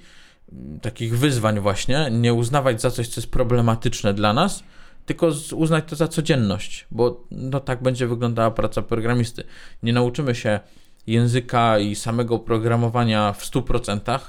takich 0.82 1.18
wyzwań 1.18 1.60
właśnie, 1.60 2.08
nie 2.10 2.34
uznawać 2.34 2.80
za 2.80 2.90
coś, 2.90 3.08
co 3.08 3.20
jest 3.20 3.30
problematyczne 3.30 4.14
dla 4.14 4.32
nas, 4.32 4.62
tylko 5.06 5.30
uznać 5.54 5.84
to 5.86 5.96
za 5.96 6.08
codzienność, 6.08 6.86
bo 6.90 7.24
no 7.30 7.60
tak 7.60 7.82
będzie 7.82 8.06
wyglądała 8.06 8.50
praca 8.50 8.82
programisty. 8.82 9.44
Nie 9.82 9.92
nauczymy 9.92 10.34
się 10.34 10.60
języka 11.06 11.78
i 11.78 11.94
samego 11.94 12.38
programowania 12.38 13.32
w 13.32 13.42
100% 13.44 14.20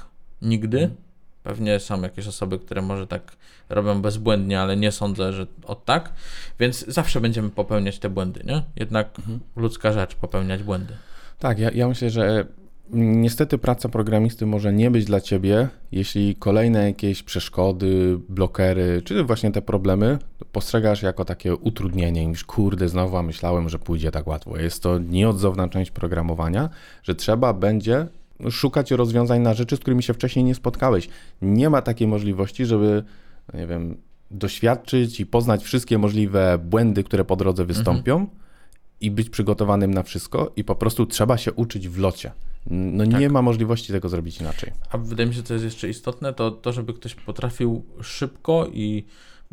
nigdy. 0.42 0.78
Mhm. 0.78 1.00
Pewnie 1.42 1.80
są 1.80 2.02
jakieś 2.02 2.26
osoby, 2.26 2.58
które 2.58 2.82
może 2.82 3.06
tak 3.06 3.36
robią 3.68 4.02
bezbłędnie, 4.02 4.60
ale 4.60 4.76
nie 4.76 4.92
sądzę, 4.92 5.32
że 5.32 5.46
od 5.66 5.84
tak. 5.84 6.12
Więc 6.60 6.86
zawsze 6.86 7.20
będziemy 7.20 7.50
popełniać 7.50 7.98
te 7.98 8.10
błędy, 8.10 8.44
nie? 8.46 8.62
Jednak 8.76 9.18
mhm. 9.18 9.40
ludzka 9.56 9.92
rzecz 9.92 10.14
popełniać 10.14 10.62
błędy. 10.62 10.94
Tak, 11.38 11.58
ja, 11.58 11.70
ja 11.70 11.88
myślę, 11.88 12.10
że 12.10 12.46
Niestety 12.92 13.58
praca 13.58 13.88
programisty 13.88 14.46
może 14.46 14.72
nie 14.72 14.90
być 14.90 15.04
dla 15.04 15.20
ciebie, 15.20 15.68
jeśli 15.92 16.36
kolejne 16.36 16.86
jakieś 16.86 17.22
przeszkody, 17.22 18.18
blokery, 18.28 19.02
czy 19.04 19.24
właśnie 19.24 19.52
te 19.52 19.62
problemy 19.62 20.18
postrzegasz 20.52 21.02
jako 21.02 21.24
takie 21.24 21.56
utrudnienie 21.56 22.22
i 22.22 22.26
mówisz, 22.26 22.44
kurde, 22.44 22.88
znowu 22.88 23.22
myślałem, 23.22 23.68
że 23.68 23.78
pójdzie 23.78 24.10
tak 24.10 24.26
łatwo. 24.26 24.58
Jest 24.58 24.82
to 24.82 24.98
nieodzowna 24.98 25.68
część 25.68 25.90
programowania, 25.90 26.70
że 27.02 27.14
trzeba 27.14 27.52
będzie 27.52 28.06
szukać 28.50 28.90
rozwiązań 28.90 29.40
na 29.40 29.54
rzeczy, 29.54 29.76
z 29.76 29.80
którymi 29.80 30.02
się 30.02 30.14
wcześniej 30.14 30.44
nie 30.44 30.54
spotkałeś. 30.54 31.08
Nie 31.42 31.70
ma 31.70 31.82
takiej 31.82 32.08
możliwości, 32.08 32.66
żeby, 32.66 33.04
no 33.52 33.60
nie 33.60 33.66
wiem, 33.66 33.96
doświadczyć 34.30 35.20
i 35.20 35.26
poznać 35.26 35.64
wszystkie 35.64 35.98
możliwe 35.98 36.58
błędy, 36.58 37.04
które 37.04 37.24
po 37.24 37.36
drodze 37.36 37.64
wystąpią 37.64 38.14
mhm. 38.14 38.38
i 39.00 39.10
być 39.10 39.30
przygotowanym 39.30 39.94
na 39.94 40.02
wszystko 40.02 40.52
i 40.56 40.64
po 40.64 40.74
prostu 40.74 41.06
trzeba 41.06 41.36
się 41.36 41.52
uczyć 41.52 41.88
w 41.88 41.98
locie. 41.98 42.32
No 42.70 43.06
tak. 43.06 43.20
nie 43.20 43.28
ma 43.28 43.42
możliwości 43.42 43.92
tego 43.92 44.08
zrobić 44.08 44.40
inaczej. 44.40 44.72
A 44.90 44.98
wydaje 44.98 45.28
mi 45.28 45.34
się, 45.34 45.42
co 45.42 45.54
jest 45.54 45.64
jeszcze 45.64 45.88
istotne, 45.88 46.32
to 46.32 46.50
to, 46.50 46.72
żeby 46.72 46.94
ktoś 46.94 47.14
potrafił 47.14 47.84
szybko 48.02 48.66
i 48.72 49.04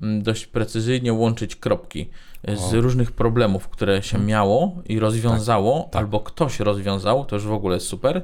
mm, 0.01 0.23
dość 0.23 0.47
precyzyjnie 0.47 1.13
łączyć 1.13 1.55
kropki 1.55 2.09
z 2.47 2.73
o. 2.73 2.81
różnych 2.81 3.11
problemów, 3.11 3.67
które 3.67 4.03
się 4.03 4.11
hmm. 4.11 4.27
miało 4.27 4.75
i 4.85 4.99
rozwiązało, 4.99 5.81
tak, 5.83 5.91
tak. 5.91 5.99
albo 5.99 6.19
ktoś 6.19 6.59
rozwiązał, 6.59 7.25
to 7.25 7.35
już 7.35 7.45
w 7.45 7.51
ogóle 7.51 7.75
jest 7.75 7.87
super, 7.87 8.23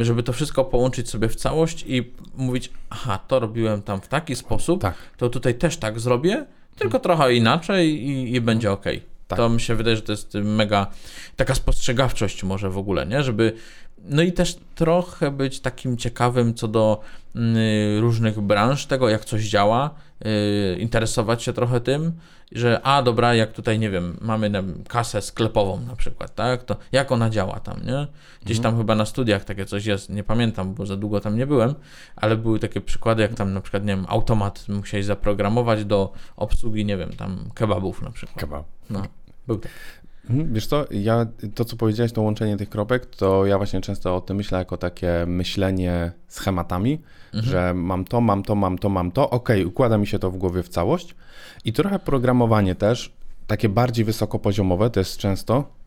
żeby 0.00 0.22
to 0.22 0.32
wszystko 0.32 0.64
połączyć 0.64 1.10
sobie 1.10 1.28
w 1.28 1.36
całość 1.36 1.84
i 1.88 2.12
mówić, 2.34 2.70
aha, 2.90 3.18
to 3.28 3.40
robiłem 3.40 3.82
tam 3.82 4.00
w 4.00 4.08
taki 4.08 4.36
sposób, 4.36 4.80
tak. 4.80 4.94
to 5.16 5.28
tutaj 5.28 5.54
też 5.54 5.76
tak 5.76 6.00
zrobię, 6.00 6.46
tylko 6.76 6.98
trochę 6.98 7.34
inaczej 7.34 8.06
i, 8.06 8.34
i 8.34 8.40
będzie 8.40 8.72
ok. 8.72 8.84
Tak. 9.32 9.38
To 9.38 9.48
mi 9.48 9.60
się 9.60 9.74
wydaje, 9.74 9.96
że 9.96 10.02
to 10.02 10.12
jest 10.12 10.34
mega 10.34 10.86
taka 11.36 11.54
spostrzegawczość 11.54 12.44
może 12.44 12.70
w 12.70 12.78
ogóle, 12.78 13.06
nie? 13.06 13.22
Żeby 13.22 13.52
no 14.04 14.22
i 14.22 14.32
też 14.32 14.56
trochę 14.74 15.30
być 15.30 15.60
takim 15.60 15.96
ciekawym 15.96 16.54
co 16.54 16.68
do 16.68 17.00
y, 17.36 18.00
różnych 18.00 18.40
branż, 18.40 18.86
tego 18.86 19.08
jak 19.08 19.24
coś 19.24 19.42
działa, 19.42 19.90
y, 20.26 20.76
interesować 20.78 21.42
się 21.42 21.52
trochę 21.52 21.80
tym, 21.80 22.12
że 22.52 22.80
a 22.82 23.02
dobra, 23.02 23.34
jak 23.34 23.52
tutaj, 23.52 23.78
nie 23.78 23.90
wiem, 23.90 24.16
mamy 24.20 24.50
kasę 24.88 25.22
sklepową 25.22 25.80
na 25.80 25.96
przykład, 25.96 26.34
tak, 26.34 26.64
to 26.64 26.76
jak 26.92 27.12
ona 27.12 27.30
działa 27.30 27.60
tam, 27.60 27.76
nie? 27.86 28.06
Gdzieś 28.44 28.56
mhm. 28.56 28.62
tam 28.62 28.80
chyba 28.80 28.94
na 28.94 29.06
studiach 29.06 29.44
takie 29.44 29.64
coś 29.64 29.86
jest, 29.86 30.10
nie 30.10 30.24
pamiętam, 30.24 30.74
bo 30.74 30.86
za 30.86 30.96
długo 30.96 31.20
tam 31.20 31.36
nie 31.36 31.46
byłem, 31.46 31.74
ale 32.16 32.36
były 32.36 32.58
takie 32.58 32.80
przykłady, 32.80 33.22
jak 33.22 33.34
tam 33.34 33.52
na 33.52 33.60
przykład, 33.60 33.82
nie 33.82 33.96
wiem, 33.96 34.06
automat 34.08 34.68
musieli 34.68 35.02
zaprogramować 35.04 35.84
do 35.84 36.12
obsługi, 36.36 36.84
nie 36.84 36.96
wiem, 36.96 37.12
tam 37.12 37.50
kebabów 37.54 38.02
na 38.02 38.10
przykład. 38.10 38.40
Kebab. 38.40 38.64
No, 38.90 39.02
był 39.46 39.58
tak. 39.58 39.72
Mhm, 40.30 40.54
wiesz 40.54 40.66
co, 40.66 40.86
ja 40.90 41.26
to 41.54 41.64
co 41.64 41.76
powiedziałeś, 41.76 42.12
to 42.12 42.22
łączenie 42.22 42.56
tych 42.56 42.68
kropek, 42.68 43.06
to 43.06 43.46
ja 43.46 43.56
właśnie 43.56 43.80
często 43.80 44.16
o 44.16 44.20
tym 44.20 44.36
myślę 44.36 44.58
jako 44.58 44.76
takie 44.76 45.24
myślenie 45.26 46.12
schematami, 46.28 47.02
mhm. 47.34 47.52
że 47.52 47.74
mam 47.74 48.04
to, 48.04 48.20
mam 48.20 48.42
to, 48.42 48.54
mam 48.54 48.78
to, 48.78 48.88
mam 48.88 49.12
to, 49.12 49.30
ok, 49.30 49.48
układa 49.66 49.98
mi 49.98 50.06
się 50.06 50.18
to 50.18 50.30
w 50.30 50.36
głowie 50.36 50.62
w 50.62 50.68
całość 50.68 51.14
i 51.64 51.72
trochę 51.72 51.98
programowanie 51.98 52.74
też, 52.74 53.12
takie 53.46 53.68
bardziej 53.68 54.04
wysokopoziomowe, 54.04 54.90
to 54.90 55.00
jest 55.00 55.16
często 55.16 55.81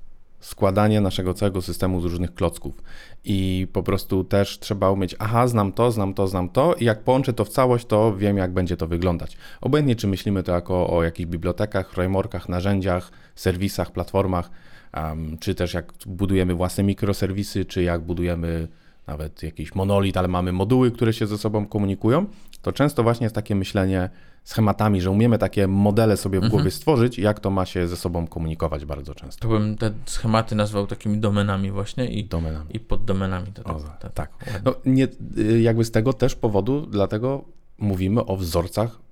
składanie 0.46 1.02
naszego 1.02 1.34
całego 1.34 1.62
systemu 1.62 2.02
z 2.02 2.04
różnych 2.04 2.34
klocków. 2.34 2.84
I 3.24 3.68
po 3.74 3.84
prostu 3.84 4.24
też 4.24 4.60
trzeba 4.60 4.92
umieć, 4.92 5.16
aha, 5.20 5.48
znam 5.48 5.72
to, 5.72 5.92
znam 5.92 6.14
to, 6.14 6.28
znam 6.28 6.50
to, 6.50 6.74
i 6.74 6.86
jak 6.86 7.04
połączę 7.04 7.34
to 7.34 7.46
w 7.46 7.50
całość, 7.50 7.86
to 7.86 8.16
wiem, 8.18 8.38
jak 8.38 8.54
będzie 8.54 8.78
to 8.78 8.88
wyglądać. 8.88 9.38
Obojętnie, 9.62 9.96
czy 9.96 10.08
myślimy 10.08 10.44
to 10.44 10.52
jako 10.52 10.90
o 10.90 11.04
jakichś 11.04 11.30
bibliotekach, 11.30 11.90
frameworkach, 11.90 12.50
narzędziach, 12.50 13.12
serwisach, 13.36 13.92
platformach, 13.92 14.50
um, 14.98 15.38
czy 15.38 15.56
też 15.56 15.74
jak 15.74 15.94
budujemy 16.06 16.56
własne 16.56 16.84
mikroserwisy, 16.84 17.66
czy 17.66 17.84
jak 17.84 18.02
budujemy 18.02 18.68
nawet 19.08 19.44
jakiś 19.44 19.76
monolit, 19.76 20.18
ale 20.18 20.28
mamy 20.28 20.52
moduły, 20.52 20.92
które 20.92 21.14
się 21.14 21.28
ze 21.28 21.38
sobą 21.38 21.66
komunikują, 21.66 22.26
to 22.62 22.72
często 22.72 23.04
właśnie 23.04 23.26
jest 23.26 23.36
takie 23.36 23.56
myślenie 23.56 24.10
schematami, 24.44 25.02
że 25.02 25.12
umiemy 25.12 25.38
takie 25.38 25.68
modele 25.68 26.18
sobie 26.18 26.40
w 26.40 26.44
mhm. 26.44 26.52
głowie 26.52 26.72
stworzyć, 26.72 27.20
jak 27.20 27.40
to 27.40 27.50
ma 27.50 27.66
się 27.66 27.88
ze 27.88 27.98
sobą 27.98 28.28
komunikować 28.28 28.86
bardzo 28.86 29.16
często. 29.16 29.48
To 29.48 29.54
bym 29.54 29.78
te 29.78 29.92
schematy 30.06 30.56
nazwał 30.56 30.88
takimi 30.88 31.18
domenami 31.18 31.72
właśnie 31.72 32.08
i, 32.08 32.26
domenami. 32.26 32.66
i 32.76 32.80
poddomenami. 32.80 33.48
To 33.52 33.64
tak, 33.64 33.76
o, 33.76 33.80
tak. 34.00 34.14
tak. 34.14 34.32
No, 34.66 34.76
nie, 34.86 35.08
y, 35.38 35.62
jakby 35.62 35.86
z 35.86 35.92
tego 35.92 36.14
też 36.14 36.36
powodu, 36.36 36.86
dlatego 36.86 37.46
mówimy 37.78 38.26
o 38.26 38.38
wzorcach 38.38 39.05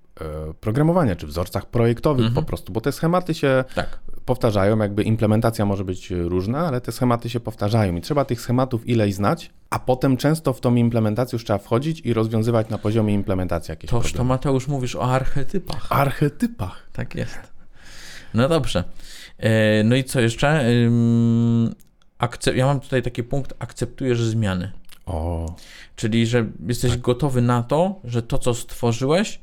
programowania, 0.60 1.15
czy 1.15 1.27
wzorcach 1.27 1.65
projektowych 1.65 2.25
mhm. 2.25 2.46
po 2.46 2.48
prostu, 2.48 2.74
bo 2.74 2.82
te 2.82 2.91
schematy 2.91 3.34
się 3.34 3.63
tak. 3.75 4.00
powtarzają, 4.25 4.77
jakby 4.77 5.03
implementacja 5.03 5.65
może 5.65 5.86
być 5.86 6.12
różna, 6.12 6.67
ale 6.67 6.82
te 6.82 6.91
schematy 6.91 7.29
się 7.29 7.39
powtarzają 7.39 7.96
i 7.96 8.01
trzeba 8.01 8.25
tych 8.25 8.41
schematów 8.41 8.88
ileś 8.88 9.13
znać, 9.13 9.51
a 9.70 9.79
potem 9.79 10.17
często 10.17 10.53
w 10.53 10.62
tą 10.62 10.75
implementację 10.75 11.36
już 11.36 11.46
trzeba 11.46 11.60
wchodzić 11.60 12.00
i 12.00 12.13
rozwiązywać 12.13 12.70
na 12.70 12.77
poziomie 12.77 13.13
implementacji 13.13 13.72
jakieś 13.72 13.89
Toż 13.89 14.03
problemy. 14.03 14.17
to 14.17 14.24
Mateusz 14.24 14.67
mówisz 14.67 14.96
o 14.96 15.03
archetypach. 15.03 15.88
Archetypach. 15.89 16.88
Tak 16.93 17.15
jest. 17.15 17.39
No 18.34 18.50
dobrze. 18.50 18.84
E, 19.38 19.84
no 19.84 19.96
i 19.96 20.03
co 20.03 20.22
jeszcze? 20.22 20.65
Ja 22.55 22.65
mam 22.65 22.79
tutaj 22.79 23.01
taki 23.01 23.24
punkt, 23.24 23.53
akceptujesz 23.60 24.22
zmiany. 24.22 24.72
O. 25.05 25.55
Czyli, 25.96 26.27
że 26.27 26.46
jesteś 26.67 26.91
tak. 26.91 27.01
gotowy 27.01 27.41
na 27.41 27.63
to, 27.63 28.00
że 28.03 28.22
to, 28.22 28.38
co 28.38 28.53
stworzyłeś, 28.53 29.39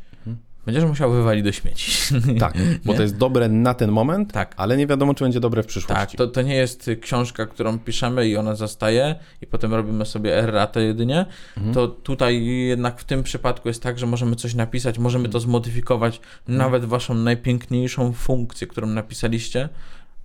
Będziesz 0.66 0.84
musiał 0.84 1.12
wywalić 1.12 1.44
do 1.44 1.52
śmieci. 1.52 1.92
Tak, 2.40 2.54
bo 2.84 2.94
to 2.94 3.02
jest 3.02 3.16
dobre 3.16 3.48
na 3.48 3.74
ten 3.74 3.92
moment, 3.92 4.32
tak. 4.32 4.54
ale 4.56 4.76
nie 4.76 4.86
wiadomo, 4.86 5.14
czy 5.14 5.24
będzie 5.24 5.40
dobre 5.40 5.62
w 5.62 5.66
przyszłości. 5.66 6.16
Tak, 6.16 6.18
to, 6.18 6.26
to 6.26 6.42
nie 6.42 6.54
jest 6.54 6.90
książka, 7.00 7.46
którą 7.46 7.78
piszemy 7.78 8.28
i 8.28 8.36
ona 8.36 8.54
zostaje 8.54 9.14
i 9.42 9.46
potem 9.46 9.74
robimy 9.74 10.06
sobie 10.06 10.38
erratę 10.38 10.82
jedynie. 10.82 11.26
Mhm. 11.56 11.74
To 11.74 11.88
tutaj 11.88 12.44
jednak 12.44 13.00
w 13.00 13.04
tym 13.04 13.22
przypadku 13.22 13.68
jest 13.68 13.82
tak, 13.82 13.98
że 13.98 14.06
możemy 14.06 14.36
coś 14.36 14.54
napisać, 14.54 14.98
możemy 14.98 15.28
to 15.28 15.40
zmodyfikować, 15.40 16.16
mhm. 16.16 16.58
nawet 16.58 16.84
waszą 16.84 17.14
najpiękniejszą 17.14 18.12
funkcję, 18.12 18.66
którą 18.66 18.86
napisaliście, 18.86 19.68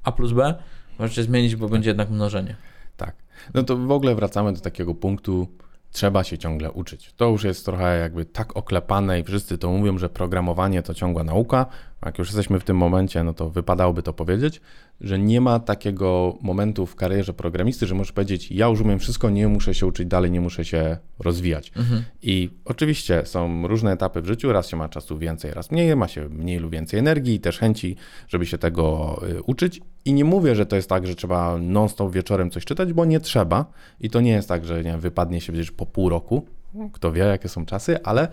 A 0.04 0.12
plus 0.12 0.32
B, 0.32 0.56
możecie 1.00 1.24
zmienić, 1.24 1.56
bo 1.56 1.66
tak. 1.66 1.72
będzie 1.72 1.90
jednak 1.90 2.10
mnożenie. 2.10 2.56
Tak. 2.98 3.16
No 3.54 3.64
to 3.64 3.78
w 3.78 3.92
ogóle 3.92 4.16
wracamy 4.16 4.54
do 4.54 4.62
takiego 4.62 4.96
punktu, 4.96 5.48
trzeba 5.96 6.24
się 6.24 6.38
ciągle 6.38 6.72
uczyć. 6.72 7.14
To 7.18 7.26
już 7.26 7.44
jest 7.44 7.66
trochę 7.66 8.00
jakby 8.00 8.26
tak 8.26 8.58
oklepane 8.58 9.20
i 9.20 9.24
wszyscy 9.24 9.58
to 9.58 9.70
mówią, 9.70 9.98
że 9.98 10.10
programowanie 10.10 10.82
to 10.82 10.94
ciągła 10.94 11.24
nauka, 11.24 11.66
jak 12.06 12.20
już 12.20 12.28
jesteśmy 12.28 12.60
w 12.60 12.64
tym 12.64 12.78
momencie, 12.78 13.24
no 13.24 13.34
to 13.34 13.50
wypadałoby 13.50 14.04
to 14.04 14.14
powiedzieć, 14.14 14.62
że 15.02 15.20
nie 15.20 15.42
ma 15.42 15.60
takiego 15.60 16.38
momentu 16.42 16.86
w 16.86 16.96
karierze 16.96 17.34
programisty, 17.34 17.88
że 17.88 17.96
możesz 17.96 18.12
powiedzieć, 18.12 18.52
ja 18.52 18.68
już 18.68 18.82
umiem 18.82 19.00
wszystko, 19.00 19.30
nie 19.30 19.48
muszę 19.48 19.74
się 19.74 19.86
uczyć 19.86 20.08
dalej, 20.08 20.32
nie 20.32 20.42
muszę 20.42 20.66
się 20.66 20.98
rozwijać. 21.20 21.72
Mhm. 21.76 22.04
I 22.22 22.50
oczywiście 22.66 23.22
są 23.26 23.68
różne 23.68 23.92
etapy 23.92 24.22
w 24.22 24.26
życiu, 24.26 24.52
raz 24.52 24.68
się 24.68 24.78
ma 24.78 24.90
czasu 24.90 25.18
więcej, 25.18 25.52
raz 25.52 25.72
mniej, 25.72 25.96
ma 25.96 26.08
się 26.08 26.30
mniej 26.30 26.60
lub 26.60 26.72
więcej 26.72 27.00
energii 27.00 27.36
i 27.36 27.40
też 27.40 27.60
chęci, 27.60 27.96
żeby 28.28 28.46
się 28.46 28.58
tego 28.58 29.20
y, 29.30 29.44
uczyć. 29.44 29.82
I 30.06 30.14
nie 30.14 30.26
mówię, 30.26 30.56
że 30.56 30.66
to 30.66 30.76
jest 30.76 30.90
tak, 30.90 31.08
że 31.08 31.16
trzeba 31.16 31.58
non-stop 31.58 32.14
wieczorem 32.14 32.50
coś 32.50 32.66
czytać, 32.66 32.94
bo 32.94 33.06
nie 33.06 33.20
trzeba. 33.20 33.66
I 34.00 34.10
to 34.10 34.22
nie 34.22 34.32
jest 34.32 34.48
tak, 34.48 34.66
że 34.66 34.84
nie 34.84 34.98
wypadnie 34.98 35.42
się 35.42 35.54
przecież 35.54 35.72
po 35.72 35.86
pół 35.86 36.10
roku, 36.10 36.46
kto 36.94 37.12
wie, 37.12 37.24
jakie 37.24 37.50
są 37.50 37.66
czasy, 37.66 38.04
ale 38.04 38.28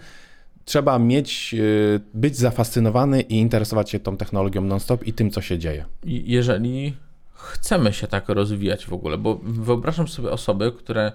trzeba 0.64 0.98
mieć, 0.98 1.54
y, 1.54 2.00
być 2.14 2.36
zafascynowany 2.36 3.20
i 3.20 3.38
interesować 3.38 3.90
się 3.90 4.00
tą 4.00 4.16
technologią 4.16 4.60
non-stop 4.60 5.06
i 5.06 5.12
tym, 5.12 5.30
co 5.30 5.40
się 5.40 5.58
dzieje. 5.58 5.84
Jeżeli 6.04 6.96
chcemy 7.34 7.92
się 7.92 8.06
tak 8.06 8.28
rozwijać 8.28 8.86
w 8.86 8.92
ogóle, 8.92 9.18
bo 9.18 9.40
wyobrażam 9.42 10.08
sobie 10.08 10.30
osoby, 10.30 10.72
które 10.72 11.12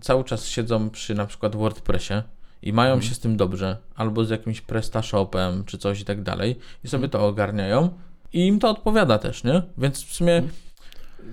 cały 0.00 0.24
czas 0.24 0.46
siedzą 0.46 0.90
przy 0.90 1.14
na 1.14 1.26
przykład 1.26 1.56
WordPressie 1.56 2.14
i 2.62 2.72
mają 2.72 2.90
hmm. 2.90 3.08
się 3.08 3.14
z 3.14 3.18
tym 3.18 3.36
dobrze, 3.36 3.76
albo 3.94 4.24
z 4.24 4.30
jakimś 4.30 4.60
PrestaShopem 4.60 5.64
czy 5.64 5.78
coś 5.78 6.00
i 6.00 6.04
tak 6.04 6.22
dalej 6.22 6.56
i 6.84 6.88
sobie 6.88 7.08
to 7.08 7.26
ogarniają 7.26 7.90
i 8.32 8.46
im 8.46 8.58
to 8.58 8.70
odpowiada 8.70 9.18
też, 9.18 9.44
nie? 9.44 9.62
Więc 9.78 10.04
w 10.04 10.14
sumie 10.14 10.32
mhm. 10.32 10.52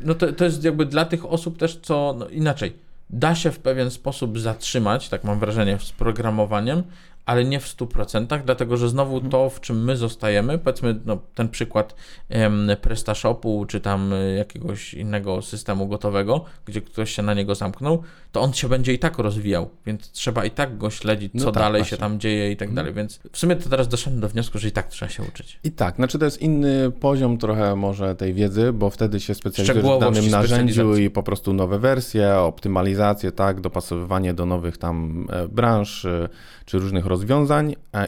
no 0.04 0.16
to, 0.16 0.34
to 0.34 0.46
jest 0.46 0.64
jakby 0.64 0.86
dla 0.86 1.06
tych 1.06 1.26
osób 1.26 1.58
też, 1.58 1.80
co 1.82 2.16
no 2.20 2.28
inaczej, 2.28 2.74
da 3.10 3.36
się 3.36 3.52
w 3.52 3.60
pewien 3.60 3.92
sposób 3.92 4.40
zatrzymać, 4.40 5.10
tak 5.10 5.24
mam 5.24 5.40
wrażenie, 5.40 5.78
z 5.80 5.92
programowaniem, 5.92 6.84
ale 7.26 7.46
nie 7.46 7.60
w 7.60 7.66
100%, 7.66 8.44
dlatego 8.46 8.78
że 8.78 8.90
znowu 8.90 9.14
mhm. 9.16 9.32
to, 9.32 9.50
w 9.50 9.62
czym 9.62 9.84
my 9.84 9.98
zostajemy, 9.98 10.58
powiedzmy 10.58 11.00
no, 11.06 11.18
ten 11.36 11.50
przykład 11.50 11.96
em, 12.30 12.72
PrestaShopu, 12.82 13.66
czy 13.68 13.82
tam 13.82 14.14
e, 14.14 14.34
jakiegoś 14.34 14.94
innego 14.94 15.42
systemu 15.42 15.88
gotowego, 15.88 16.46
gdzie 16.66 16.82
ktoś 16.82 17.12
się 17.12 17.22
na 17.22 17.34
niego 17.34 17.56
zamknął, 17.56 18.04
to 18.32 18.42
on 18.42 18.54
się 18.54 18.70
będzie 18.70 18.94
i 18.94 19.00
tak 19.00 19.18
rozwijał, 19.18 19.70
więc 19.86 20.12
trzeba 20.12 20.46
i 20.46 20.52
tak 20.52 20.78
go 20.78 20.90
śledzić, 20.90 21.32
co 21.32 21.46
no 21.46 21.52
tak, 21.52 21.64
dalej 21.64 21.82
właśnie. 21.82 21.98
się 21.98 22.02
tam 22.02 22.20
dzieje 22.20 22.52
i 22.52 22.58
tak 22.58 22.70
mhm. 22.70 22.76
dalej, 22.76 22.94
więc 22.94 23.20
w 23.32 23.38
sumie 23.38 23.56
to 23.56 23.70
teraz 23.70 23.88
doszedłem 23.88 24.22
do 24.22 24.30
wniosku, 24.30 24.60
że 24.60 24.68
i 24.68 24.72
tak 24.72 24.88
trzeba 24.88 25.10
się 25.10 25.24
uczyć. 25.24 25.60
I 25.64 25.72
tak, 25.72 25.96
znaczy 25.96 26.20
to 26.20 26.26
jest 26.26 26.42
inny 26.42 26.92
poziom 26.92 27.38
trochę 27.38 27.76
może 27.76 28.16
tej 28.16 28.34
wiedzy, 28.34 28.74
bo 28.74 28.90
wtedy 28.90 29.20
się 29.20 29.36
specjalizujesz 29.36 29.98
w 29.98 30.00
danym 30.00 30.30
narzędziu 30.30 30.98
i 30.98 31.10
po 31.10 31.24
prostu 31.24 31.54
nowe 31.54 31.80
wersje, 31.80 32.36
optymalizację, 32.36 33.32
tak, 33.32 33.62
dopasowywanie 33.62 34.34
do 34.34 34.46
nowych 34.46 34.78
tam 34.78 35.28
e, 35.30 35.48
branż, 35.48 36.06
e, 36.06 36.30
czy 36.66 36.80
różnych 36.80 37.06
rozwiązań 37.06 37.15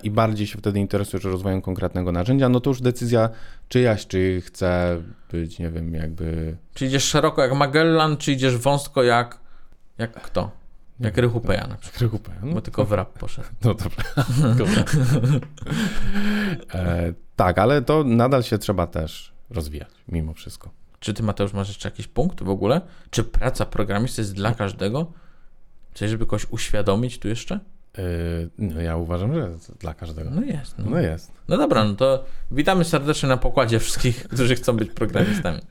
i 0.04 0.12
bardziej 0.12 0.48
się 0.48 0.58
wtedy 0.58 0.80
interesujesz 0.80 1.24
rozwojem 1.24 1.62
konkretnego 1.62 2.12
narzędzia, 2.12 2.50
no 2.50 2.60
to 2.60 2.70
już 2.70 2.82
decyzja 2.82 3.30
czyjaś, 3.70 4.08
czy 4.08 4.42
chce 4.46 5.02
być, 5.32 5.60
nie 5.60 5.70
wiem, 5.70 5.94
jakby... 5.94 6.58
Czy 6.74 6.86
idziesz 6.86 7.04
szeroko 7.04 7.42
jak 7.42 7.54
Magellan, 7.54 8.18
czy 8.18 8.32
idziesz 8.32 8.58
wąsko 8.58 9.04
jak... 9.04 9.40
jak 9.98 10.22
kto? 10.22 10.52
Jak 11.00 11.18
Rychupeja 11.18 11.68
na 11.68 11.76
przykład. 11.76 12.02
Rychupeja. 12.02 12.38
No, 12.44 12.54
bo 12.54 12.62
tylko 12.62 12.86
w 12.86 12.92
rap 12.92 13.20
poszedł. 13.20 13.48
No 13.66 13.74
dobrze. 13.74 14.04
e, 16.74 17.14
tak, 17.36 17.60
ale 17.60 17.82
to 17.82 18.04
nadal 18.04 18.44
się 18.44 18.58
trzeba 18.58 18.88
też 18.88 19.34
rozwijać, 19.50 19.90
mimo 20.08 20.34
wszystko. 20.34 20.70
Czy 21.00 21.14
ty, 21.14 21.24
Mateusz, 21.24 21.54
masz 21.54 21.68
jeszcze 21.68 21.90
jakiś 21.90 22.08
punkt 22.08 22.44
w 22.44 22.50
ogóle? 22.50 22.82
Czy 23.10 23.24
praca 23.24 23.66
programisty 23.66 24.22
jest 24.22 24.34
dla 24.34 24.54
każdego? 24.54 25.12
Coś, 25.94 26.10
żeby 26.10 26.26
kogoś 26.26 26.48
uświadomić 26.50 27.20
tu 27.20 27.28
jeszcze? 27.28 27.60
Yy, 27.98 28.50
no 28.58 28.82
ja 28.82 28.98
uważam, 28.98 29.34
że 29.34 29.50
dla 29.80 29.94
każdego. 29.94 30.30
No 30.30 30.42
jest. 30.42 30.77
No. 30.77 30.89
no. 30.89 31.00
jest. 31.00 31.32
No 31.48 31.58
dobra, 31.58 31.84
no 31.84 31.96
to 31.96 32.24
witamy 32.51 32.86
serdecznie 32.86 33.30
na 33.30 33.38
pokładzie 33.38 33.80
wszystkich, 33.80 34.24
którzy 34.34 34.56
chcą 34.56 34.77
być 34.77 34.92
programistami. 34.92 35.62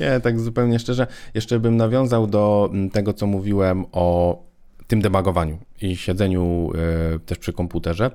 Nie, 0.00 0.20
tak 0.20 0.40
zupełnie 0.40 0.78
szczerze. 0.78 1.06
Jeszcze 1.34 1.60
bym 1.60 1.76
nawiązał 1.76 2.26
do 2.26 2.68
mm, 2.72 2.90
tego, 2.90 3.12
co 3.12 3.26
mówiłem 3.26 3.84
o 3.92 4.38
tym 4.86 5.00
debagowaniu 5.00 5.58
i 5.82 5.96
siedzeniu 5.96 6.72
y, 7.14 7.20
też 7.20 7.38
przy 7.38 7.52
komputerze 7.52 8.10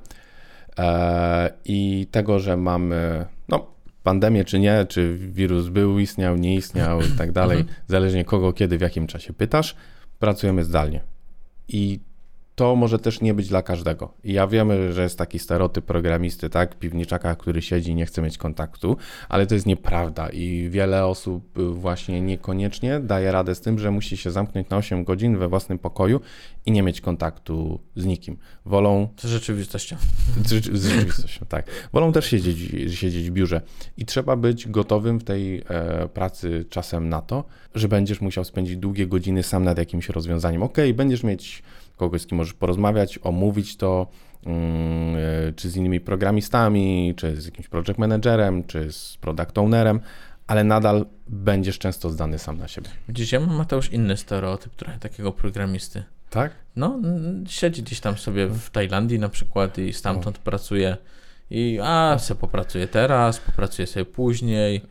e, 0.79 1.51
i 1.65 2.07
tego, 2.11 2.39
że 2.39 2.57
mamy 2.57 3.25
no, 3.49 3.67
pandemię 4.03 4.45
czy 4.45 4.59
nie, 4.59 4.85
czy 4.89 5.17
wirus 5.17 5.67
był, 5.67 5.99
istniał, 5.99 6.35
nie 6.35 6.55
istniał 6.55 7.01
i 7.01 7.17
tak 7.17 7.31
dalej, 7.31 7.59
mhm. 7.61 7.77
zależnie 7.87 8.25
kogo, 8.25 8.53
kiedy, 8.53 8.77
w 8.77 8.81
jakim 8.81 9.07
czasie 9.07 9.33
pytasz, 9.33 9.75
pracujemy 10.19 10.63
zdalnie. 10.63 11.01
I 11.67 11.99
to 12.55 12.75
może 12.75 12.99
też 12.99 13.21
nie 13.21 13.33
być 13.33 13.47
dla 13.47 13.61
każdego. 13.61 14.13
I 14.23 14.33
ja 14.33 14.47
wiemy, 14.47 14.93
że 14.93 15.03
jest 15.03 15.17
taki 15.17 15.39
stereotyp 15.39 15.85
programisty, 15.85 16.49
tak, 16.49 16.79
piwniczaka, 16.79 17.35
który 17.35 17.61
siedzi 17.61 17.91
i 17.91 17.95
nie 17.95 18.05
chce 18.05 18.21
mieć 18.21 18.37
kontaktu, 18.37 18.97
ale 19.29 19.47
to 19.47 19.53
jest 19.53 19.65
nieprawda 19.65 20.29
i 20.29 20.69
wiele 20.69 21.05
osób 21.05 21.59
właśnie 21.73 22.21
niekoniecznie 22.21 22.99
daje 22.99 23.31
radę 23.31 23.55
z 23.55 23.61
tym, 23.61 23.79
że 23.79 23.91
musi 23.91 24.17
się 24.17 24.31
zamknąć 24.31 24.69
na 24.69 24.77
8 24.77 25.03
godzin 25.03 25.37
we 25.37 25.47
własnym 25.47 25.79
pokoju 25.79 26.21
i 26.65 26.71
nie 26.71 26.83
mieć 26.83 27.01
kontaktu 27.01 27.79
z 27.95 28.05
nikim. 28.05 28.37
Wolą... 28.65 29.07
Z 29.17 29.25
rzeczywistością. 29.25 29.95
Z, 30.45 30.65
z 30.65 30.85
rzeczywistością, 30.85 31.45
tak. 31.49 31.65
Wolą 31.93 32.11
też 32.11 32.25
siedzieć, 32.25 32.57
siedzieć 32.95 33.29
w 33.29 33.33
biurze 33.33 33.61
i 33.97 34.05
trzeba 34.05 34.35
być 34.35 34.67
gotowym 34.67 35.19
w 35.19 35.23
tej 35.23 35.57
e, 35.57 36.07
pracy 36.13 36.65
czasem 36.69 37.09
na 37.09 37.21
to, 37.21 37.43
że 37.75 37.87
będziesz 37.87 38.21
musiał 38.21 38.43
spędzić 38.43 38.77
długie 38.77 39.07
godziny 39.07 39.43
sam 39.43 39.63
nad 39.63 39.77
jakimś 39.77 40.09
rozwiązaniem. 40.09 40.63
Ok, 40.63 40.77
będziesz 40.95 41.23
mieć 41.23 41.63
kogoś, 41.95 42.21
z 42.21 42.27
kim 42.27 42.37
możesz 42.37 42.53
porozmawiać, 42.53 43.19
omówić 43.23 43.77
to, 43.77 44.07
mm, 44.45 45.15
e, 45.15 45.53
czy 45.53 45.69
z 45.69 45.75
innymi 45.75 45.99
programistami, 45.99 47.13
czy 47.17 47.41
z 47.41 47.45
jakimś 47.45 47.67
project 47.67 47.97
managerem, 47.97 48.63
czy 48.63 48.91
z 48.91 49.17
product 49.21 49.57
ownerem, 49.57 49.99
ale 50.47 50.63
nadal 50.63 51.05
będziesz 51.27 51.79
często 51.79 52.09
zdany 52.09 52.39
sam 52.39 52.57
na 52.57 52.67
siebie. 52.67 52.89
Widzisz, 53.07 53.31
ja 53.31 53.39
mam 53.39 53.55
Mateusz 53.55 53.91
inny 53.91 54.17
stereotyp 54.17 54.75
trochę 54.75 54.99
takiego 54.99 55.31
programisty. 55.31 56.03
Tak? 56.29 56.51
No, 56.75 56.99
siedzi 57.47 57.83
gdzieś 57.83 57.99
tam 57.99 58.17
sobie 58.17 58.47
w 58.47 58.69
Tajlandii 58.69 59.19
na 59.19 59.29
przykład 59.29 59.77
i 59.77 59.93
stamtąd 59.93 60.37
o. 60.37 60.41
pracuje 60.41 60.97
i 61.49 61.79
a, 61.83 62.19
se 62.19 62.35
popracuje 62.35 62.87
teraz, 62.87 63.39
popracuje 63.39 63.87
sobie 63.87 64.05
później. 64.05 64.81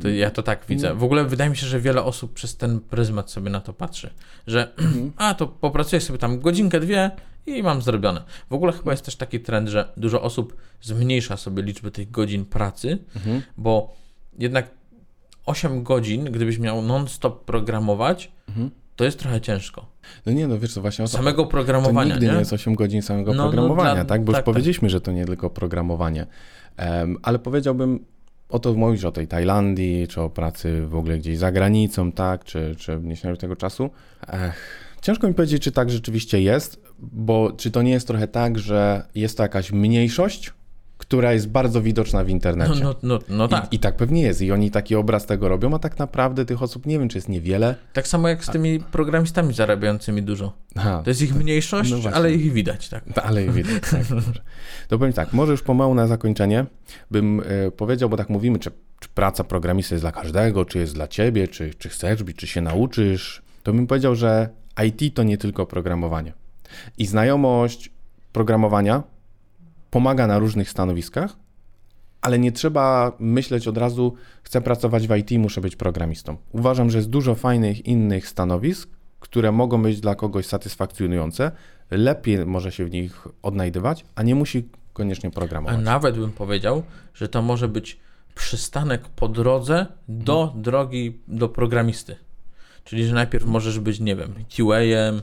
To 0.00 0.08
ja 0.08 0.30
to 0.30 0.42
tak 0.42 0.66
widzę. 0.68 0.94
W 0.94 1.04
ogóle 1.04 1.24
wydaje 1.24 1.50
mi 1.50 1.56
się, 1.56 1.66
że 1.66 1.80
wiele 1.80 2.04
osób 2.04 2.32
przez 2.32 2.56
ten 2.56 2.80
pryzmat 2.80 3.30
sobie 3.30 3.50
na 3.50 3.60
to 3.60 3.72
patrzy, 3.72 4.10
że 4.46 4.72
mhm. 4.76 5.12
a 5.16 5.34
to 5.34 5.46
popracuję 5.46 6.00
sobie 6.00 6.18
tam 6.18 6.40
godzinkę, 6.40 6.80
dwie 6.80 7.10
i 7.46 7.62
mam 7.62 7.82
zrobione. 7.82 8.22
W 8.50 8.52
ogóle 8.52 8.72
chyba 8.72 8.90
jest 8.90 9.04
też 9.04 9.16
taki 9.16 9.40
trend, 9.40 9.68
że 9.68 9.92
dużo 9.96 10.22
osób 10.22 10.56
zmniejsza 10.80 11.36
sobie 11.36 11.62
liczbę 11.62 11.90
tych 11.90 12.10
godzin 12.10 12.44
pracy, 12.44 12.98
mhm. 13.16 13.42
bo 13.56 13.96
jednak 14.38 14.70
8 15.46 15.82
godzin, 15.82 16.24
gdybyś 16.24 16.58
miał 16.58 16.82
non-stop 16.82 17.44
programować, 17.44 18.32
mhm. 18.48 18.70
to 18.96 19.04
jest 19.04 19.18
trochę 19.18 19.40
ciężko. 19.40 19.86
No 20.26 20.32
nie, 20.32 20.48
no 20.48 20.58
wiesz 20.58 20.74
co, 20.74 20.80
właśnie 20.80 21.08
Samego 21.08 21.46
programowania, 21.46 22.10
to 22.10 22.14
nigdy 22.14 22.26
nie? 22.26 22.32
nie 22.32 22.38
jest 22.38 22.52
8 22.52 22.74
godzin 22.74 23.02
samego 23.02 23.34
no, 23.34 23.44
no 23.44 23.50
programowania, 23.50 23.90
no, 23.90 23.94
dla, 23.94 24.04
tak? 24.04 24.24
Bo 24.24 24.32
tak, 24.32 24.38
już 24.38 24.38
tak. 24.38 24.44
powiedzieliśmy, 24.44 24.90
że 24.90 25.00
to 25.00 25.12
nie 25.12 25.24
tylko 25.24 25.50
programowanie. 25.50 26.26
Um, 26.78 27.18
ale 27.22 27.38
powiedziałbym, 27.38 28.04
Oto 28.52 28.74
mówisz 28.74 29.04
o 29.04 29.12
tej 29.12 29.28
Tajlandii, 29.28 30.08
czy 30.08 30.20
o 30.20 30.30
pracy 30.30 30.86
w 30.86 30.94
ogóle 30.94 31.18
gdzieś 31.18 31.38
za 31.38 31.52
granicą, 31.52 32.12
tak, 32.12 32.44
czy, 32.44 32.76
czy 32.78 32.98
wniesieniu 32.98 33.36
tego 33.36 33.56
czasu. 33.56 33.90
Ech, 34.28 34.96
ciężko 35.02 35.28
mi 35.28 35.34
powiedzieć, 35.34 35.62
czy 35.62 35.72
tak 35.72 35.90
rzeczywiście 35.90 36.42
jest, 36.42 36.80
bo 36.98 37.52
czy 37.52 37.70
to 37.70 37.82
nie 37.82 37.90
jest 37.90 38.06
trochę 38.06 38.28
tak, 38.28 38.58
że 38.58 39.04
jest 39.14 39.36
to 39.36 39.42
jakaś 39.42 39.72
mniejszość, 39.72 40.52
która 41.12 41.32
jest 41.32 41.48
bardzo 41.48 41.82
widoczna 41.82 42.24
w 42.24 42.28
internecie. 42.28 42.84
No, 42.84 42.94
no, 43.02 43.18
no, 43.18 43.18
no 43.28 43.48
tak. 43.48 43.72
I, 43.72 43.76
I, 43.76 43.78
tak 43.78 43.96
pewnie 43.96 44.22
jest. 44.22 44.42
I 44.42 44.52
oni 44.52 44.70
taki 44.70 44.94
obraz 44.94 45.26
tego 45.26 45.48
robią, 45.48 45.74
a 45.74 45.78
tak 45.78 45.98
naprawdę 45.98 46.44
tych 46.44 46.62
osób 46.62 46.86
nie 46.86 46.98
wiem, 46.98 47.08
czy 47.08 47.18
jest 47.18 47.28
niewiele. 47.28 47.74
Tak 47.92 48.08
samo 48.08 48.28
jak 48.28 48.44
z 48.44 48.50
tymi 48.50 48.80
programistami 48.80 49.54
zarabiającymi 49.54 50.22
dużo. 50.22 50.52
Aha, 50.76 51.00
to 51.04 51.10
jest 51.10 51.22
ich 51.22 51.34
mniejszość, 51.34 51.90
no 51.90 52.10
ale 52.10 52.32
ich 52.32 52.52
widać, 52.52 52.88
tak. 52.88 53.04
Ale 53.22 53.44
ich 53.44 53.52
widać, 53.52 53.82
tak. 53.90 54.02
to 54.88 54.98
powiem 54.98 55.12
tak, 55.12 55.32
może 55.32 55.52
już 55.52 55.62
pomału 55.62 55.94
na 55.94 56.06
zakończenie 56.06 56.66
bym 57.10 57.40
y, 57.40 57.70
powiedział, 57.76 58.08
bo 58.08 58.16
tak 58.16 58.28
mówimy, 58.28 58.58
czy, 58.58 58.70
czy 59.00 59.08
praca 59.14 59.44
programisty 59.44 59.94
jest 59.94 60.04
dla 60.04 60.12
każdego, 60.12 60.64
czy 60.64 60.78
jest 60.78 60.94
dla 60.94 61.08
ciebie, 61.08 61.48
czy, 61.48 61.74
czy 61.74 61.88
chcesz 61.88 62.22
być, 62.22 62.36
czy 62.36 62.46
się 62.46 62.60
nauczysz, 62.60 63.42
to 63.62 63.72
bym 63.72 63.86
powiedział, 63.86 64.14
że 64.14 64.48
IT 64.84 65.14
to 65.14 65.22
nie 65.22 65.38
tylko 65.38 65.66
programowanie. 65.66 66.32
I 66.98 67.06
znajomość 67.06 67.90
programowania 68.32 69.02
pomaga 69.92 70.26
na 70.26 70.38
różnych 70.38 70.70
stanowiskach, 70.70 71.36
ale 72.20 72.38
nie 72.38 72.52
trzeba 72.52 73.12
myśleć 73.18 73.68
od 73.68 73.76
razu, 73.78 74.14
chcę 74.42 74.60
pracować 74.60 75.08
w 75.08 75.16
IT, 75.16 75.30
muszę 75.38 75.60
być 75.60 75.76
programistą. 75.76 76.36
Uważam, 76.52 76.90
że 76.90 76.98
jest 76.98 77.10
dużo 77.10 77.34
fajnych 77.34 77.86
innych 77.86 78.28
stanowisk, 78.28 78.88
które 79.20 79.52
mogą 79.52 79.82
być 79.82 80.00
dla 80.00 80.14
kogoś 80.14 80.46
satysfakcjonujące, 80.46 81.52
lepiej 81.90 82.46
może 82.46 82.72
się 82.72 82.84
w 82.84 82.90
nich 82.90 83.28
odnajdywać, 83.42 84.04
a 84.14 84.22
nie 84.22 84.34
musi 84.34 84.68
koniecznie 84.92 85.30
programować. 85.30 85.78
A 85.78 85.82
nawet 85.82 86.18
bym 86.18 86.32
powiedział, 86.32 86.82
że 87.14 87.28
to 87.28 87.42
może 87.42 87.68
być 87.68 87.98
przystanek 88.34 89.08
po 89.08 89.28
drodze 89.28 89.86
do 90.08 90.46
hmm. 90.46 90.62
drogi 90.62 91.18
do 91.28 91.48
programisty. 91.48 92.16
Czyli, 92.84 93.06
że 93.06 93.14
najpierw 93.14 93.44
możesz 93.44 93.80
być, 93.80 94.00
nie 94.00 94.16
wiem, 94.16 94.34
QA-em, 94.48 95.22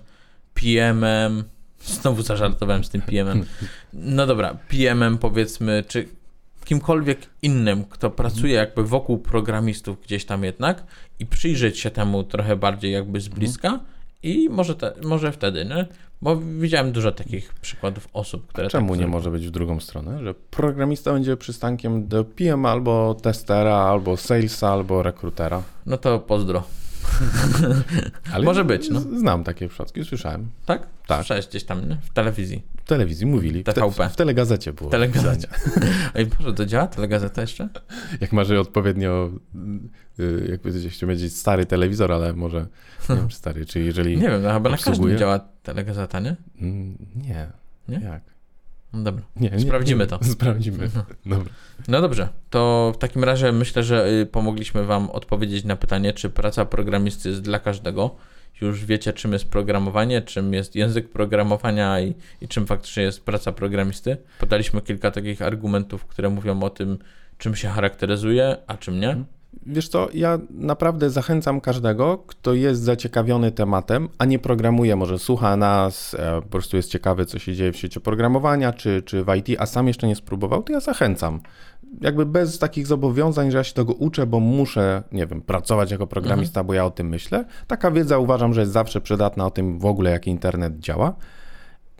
PM-em, 0.54 1.44
Znowu 1.84 2.22
zażartowałem 2.22 2.84
z 2.84 2.90
tym 2.90 3.02
PM-em. 3.02 3.46
No 3.94 4.28
dobra, 4.28 4.58
PM-em 4.70 5.18
powiedzmy, 5.18 5.84
czy 5.88 6.08
kimkolwiek 6.66 7.20
innym, 7.42 7.84
kto 7.84 8.10
pracuje 8.10 8.54
jakby 8.54 8.84
wokół 8.84 9.18
programistów 9.18 10.02
gdzieś 10.02 10.26
tam 10.26 10.44
jednak 10.44 10.84
i 11.20 11.26
przyjrzeć 11.26 11.80
się 11.80 11.92
temu 11.92 12.24
trochę 12.24 12.56
bardziej 12.56 12.92
jakby 12.92 13.22
z 13.22 13.28
bliska 13.28 13.80
i 14.24 14.50
może, 14.50 14.76
te, 14.76 14.94
może 15.04 15.32
wtedy, 15.32 15.66
nie? 15.66 15.88
Bo 16.22 16.38
widziałem 16.38 16.92
dużo 16.92 17.12
takich 17.12 17.54
przykładów 17.54 18.08
osób, 18.14 18.48
które 18.48 18.68
Czemu 18.68 18.90
tak 18.90 19.00
nie 19.00 19.08
może 19.08 19.32
być 19.32 19.48
w 19.48 19.52
drugą 19.52 19.80
stronę? 19.80 20.24
Że 20.24 20.34
programista 20.34 21.14
będzie 21.14 21.38
przystankiem 21.38 22.08
do 22.08 22.24
PM 22.24 22.66
albo 22.66 23.16
testera, 23.22 23.76
albo 23.76 24.18
salesa, 24.18 24.70
albo 24.70 25.04
rekrutera. 25.04 25.64
No 25.86 25.98
to 25.98 26.20
pozdro. 26.20 26.64
Ale 28.34 28.46
Może 28.46 28.66
być, 28.66 28.90
no. 28.90 29.00
Znam 29.00 29.44
takie 29.44 29.68
przypadki, 29.68 30.06
słyszałem. 30.06 30.50
Tak? 30.66 30.88
Tak. 31.08 31.18
Słyszałeś 31.18 31.48
gdzieś 31.48 31.64
tam, 31.64 31.90
nie? 31.90 31.98
W 32.02 32.10
telewizji. 32.14 32.64
W 32.78 32.88
telewizji 32.88 33.26
mówili. 33.26 33.62
W, 33.64 33.66
TVP. 33.66 34.10
w 34.10 34.16
telegazecie 34.16 34.74
było. 34.74 34.90
Telegazecie. 34.90 35.48
Ej, 36.16 36.26
Boże, 36.26 36.54
to 36.54 36.66
działa 36.66 36.88
telegazeta 36.88 37.42
jeszcze? 37.42 37.70
Jak 38.22 38.32
masz 38.32 38.50
odpowiednio, 38.52 39.32
y, 40.20 40.48
jakby 40.52 40.90
chciał 40.90 41.08
powiedzieć 41.08 41.36
stary 41.38 41.66
telewizor, 41.66 42.12
ale 42.12 42.34
może 42.34 42.68
nie 43.10 43.16
wiem, 43.16 43.28
czy 43.28 43.38
stary, 43.38 43.66
czy 43.66 43.80
jeżeli... 43.80 44.18
Nie 44.18 44.30
wiem, 44.30 44.42
no 44.42 44.54
chyba 44.54 44.70
na 44.70 44.76
każdym 44.76 44.92
obsługuje? 44.94 45.18
działa 45.18 45.40
telegazeta, 45.64 46.20
nie? 46.20 46.36
Mm, 46.62 46.98
Nie. 47.16 47.48
Nie? 47.88 48.00
Jak? 48.06 48.22
No 48.94 49.04
dobra. 49.04 49.24
Nie, 49.36 49.50
nie, 49.50 49.60
Sprawdzimy 49.60 50.04
nie. 50.04 50.08
to. 50.08 50.24
Sprawdzimy. 50.34 50.90
Dobra. 51.26 51.54
No 51.88 52.02
dobrze, 52.02 52.30
to 52.50 52.92
w 52.96 52.98
takim 52.98 53.24
razie 53.24 53.52
myślę, 53.52 53.84
że 53.84 54.10
y, 54.10 54.26
pomogliśmy 54.26 54.86
Wam 54.86 55.10
odpowiedzieć 55.10 55.66
na 55.66 55.76
pytanie, 55.76 56.14
czy 56.14 56.30
praca 56.30 56.66
programisty 56.66 57.30
jest 57.30 57.42
dla 57.42 57.60
każdego. 57.60 58.16
Już 58.62 58.86
wiecie, 58.86 59.14
czym 59.14 59.34
jest 59.34 59.50
programowanie, 59.50 60.22
czym 60.22 60.54
jest 60.54 60.76
język 60.76 61.10
programowania 61.10 62.02
i, 62.02 62.14
i 62.42 62.48
czym 62.48 62.68
faktycznie 62.68 63.04
jest 63.04 63.26
praca 63.26 63.52
programisty. 63.52 64.18
Podaliśmy 64.40 64.82
kilka 64.82 65.12
takich 65.12 65.42
argumentów, 65.42 66.06
które 66.06 66.30
mówią 66.30 66.64
o 66.64 66.70
tym, 66.70 66.98
czym 67.38 67.56
się 67.56 67.68
charakteryzuje, 67.68 68.58
a 68.68 68.78
czym 68.78 69.00
nie. 69.00 69.24
Wiesz 69.66 69.88
co, 69.88 70.08
ja 70.14 70.40
naprawdę 70.50 71.10
zachęcam 71.10 71.62
każdego, 71.62 72.18
kto 72.28 72.54
jest 72.54 72.82
zaciekawiony 72.82 73.52
tematem, 73.52 74.10
a 74.18 74.26
nie 74.26 74.40
programuje, 74.40 74.96
może 74.96 75.20
słucha 75.20 75.58
nas, 75.58 76.16
e, 76.20 76.42
po 76.42 76.48
prostu 76.48 76.78
jest 76.78 76.92
ciekawy, 76.92 77.26
co 77.26 77.40
się 77.40 77.56
dzieje 77.56 77.72
w 77.72 77.78
świecie 77.78 78.00
programowania 78.00 78.74
czy, 78.74 79.02
czy 79.02 79.24
w 79.24 79.36
IT, 79.36 79.48
a 79.60 79.66
sam 79.66 79.88
jeszcze 79.88 80.08
nie 80.08 80.16
spróbował, 80.16 80.64
to 80.64 80.74
ja 80.74 80.80
zachęcam. 80.80 81.40
Jakby 82.02 82.26
bez 82.26 82.60
takich 82.60 82.88
zobowiązań, 82.88 83.52
że 83.52 83.58
ja 83.58 83.64
się 83.64 83.74
tego 83.74 83.94
uczę, 83.94 84.26
bo 84.26 84.40
muszę, 84.40 85.04
nie 85.12 85.28
wiem, 85.28 85.42
pracować 85.42 85.92
jako 85.92 86.08
programista, 86.08 86.64
bo 86.64 86.74
ja 86.74 86.86
o 86.86 86.92
tym 86.92 87.10
myślę. 87.10 87.46
Taka 87.68 87.92
wiedza 87.92 88.18
uważam, 88.18 88.54
że 88.54 88.62
jest 88.62 88.74
zawsze 88.74 89.02
przydatna 89.02 89.46
o 89.46 89.52
tym 89.52 89.80
w 89.80 89.86
ogóle, 89.86 90.12
jak 90.12 90.28
internet 90.28 90.80
działa. 90.80 91.16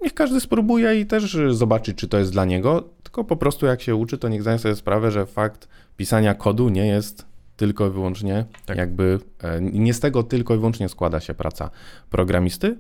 Niech 0.02 0.14
każdy 0.14 0.40
spróbuje 0.40 1.00
i 1.00 1.06
też 1.06 1.38
zobaczy, 1.50 1.94
czy 1.94 2.08
to 2.08 2.18
jest 2.18 2.32
dla 2.32 2.46
niego. 2.46 2.84
Tylko 3.04 3.24
po 3.24 3.36
prostu 3.36 3.66
jak 3.66 3.82
się 3.82 3.96
uczy, 3.96 4.18
to 4.18 4.30
niech 4.30 4.42
zdaje 4.42 4.60
sobie 4.60 4.76
sprawę, 4.76 5.12
że 5.12 5.26
fakt 5.26 5.68
pisania 5.98 6.34
kodu 6.34 6.70
nie 6.70 6.88
jest 6.88 7.29
tylko 7.60 7.88
i 7.88 7.90
wyłącznie 7.90 8.46
Tak. 8.66 8.78
jakby, 8.78 9.20
e, 9.44 9.62
nie 9.62 9.94
z 9.94 10.00
tego 10.00 10.24
tylko 10.24 10.56
i 10.56 10.58
wyłącznie 10.58 10.90
składa 10.90 11.20
się 11.20 11.34
praca 11.34 11.70
programisty, 12.10 12.78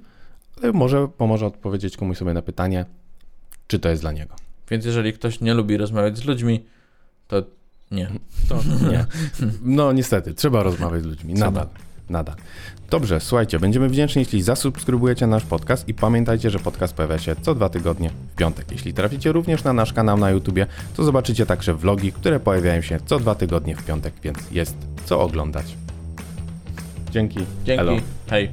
ale 0.58 0.72
może 0.72 1.08
pomoże 1.08 1.46
odpowiedzieć 1.46 1.98
komuś 1.98 2.18
sobie 2.18 2.34
na 2.34 2.42
pytanie, 2.42 2.86
czy 3.68 3.80
to 3.80 3.90
jest 3.90 4.02
dla 4.02 4.12
niego. 4.12 4.36
Więc 4.72 4.86
jeżeli 4.86 5.14
ktoś 5.14 5.42
nie 5.42 5.54
lubi 5.54 5.78
rozmawiać 5.78 6.18
z 6.18 6.26
ludźmi, 6.26 6.64
to 7.28 7.44
nie. 7.92 8.10
To 8.50 8.60
nie. 8.92 9.06
No 9.64 9.92
niestety, 9.92 10.34
trzeba 10.34 10.64
rozmawiać 10.64 11.04
z 11.04 11.06
ludźmi. 11.06 11.34
Trzeba. 11.34 11.52
Nadal. 11.52 11.68
Nadal. 12.10 12.36
Dobrze, 12.90 13.20
słuchajcie, 13.20 13.60
będziemy 13.60 13.90
wdzięczni, 13.90 14.22
jeśli 14.22 14.42
zasubskrybujecie 14.42 15.28
nasz 15.28 15.46
podcast 15.46 15.88
i 15.88 15.94
pamiętajcie, 15.94 16.50
że 16.50 16.60
podcast 16.60 16.94
pojawia 16.94 17.18
się 17.18 17.36
co 17.42 17.56
dwa 17.56 17.70
tygodnie 17.70 18.10
w 18.10 18.36
piątek. 18.36 18.72
Jeśli 18.72 18.94
traficie 18.94 19.32
również 19.32 19.64
na 19.64 19.74
nasz 19.74 19.94
kanał 19.94 20.18
na 20.18 20.30
YouTubie, 20.30 20.68
to 20.96 21.04
zobaczycie 21.04 21.46
także 21.46 21.74
vlogi, 21.74 22.12
które 22.12 22.40
pojawiają 22.40 22.82
się 22.82 23.00
co 23.06 23.20
dwa 23.20 23.36
tygodnie 23.36 23.76
w 23.76 23.86
piątek, 23.86 24.14
więc 24.24 24.38
jest 24.52 24.76
co 25.06 25.22
oglądać. 25.22 25.76
Dzięki. 27.12 27.40
Dzięki. 27.66 27.82
Elo. 27.82 27.94
Hej. 28.30 28.50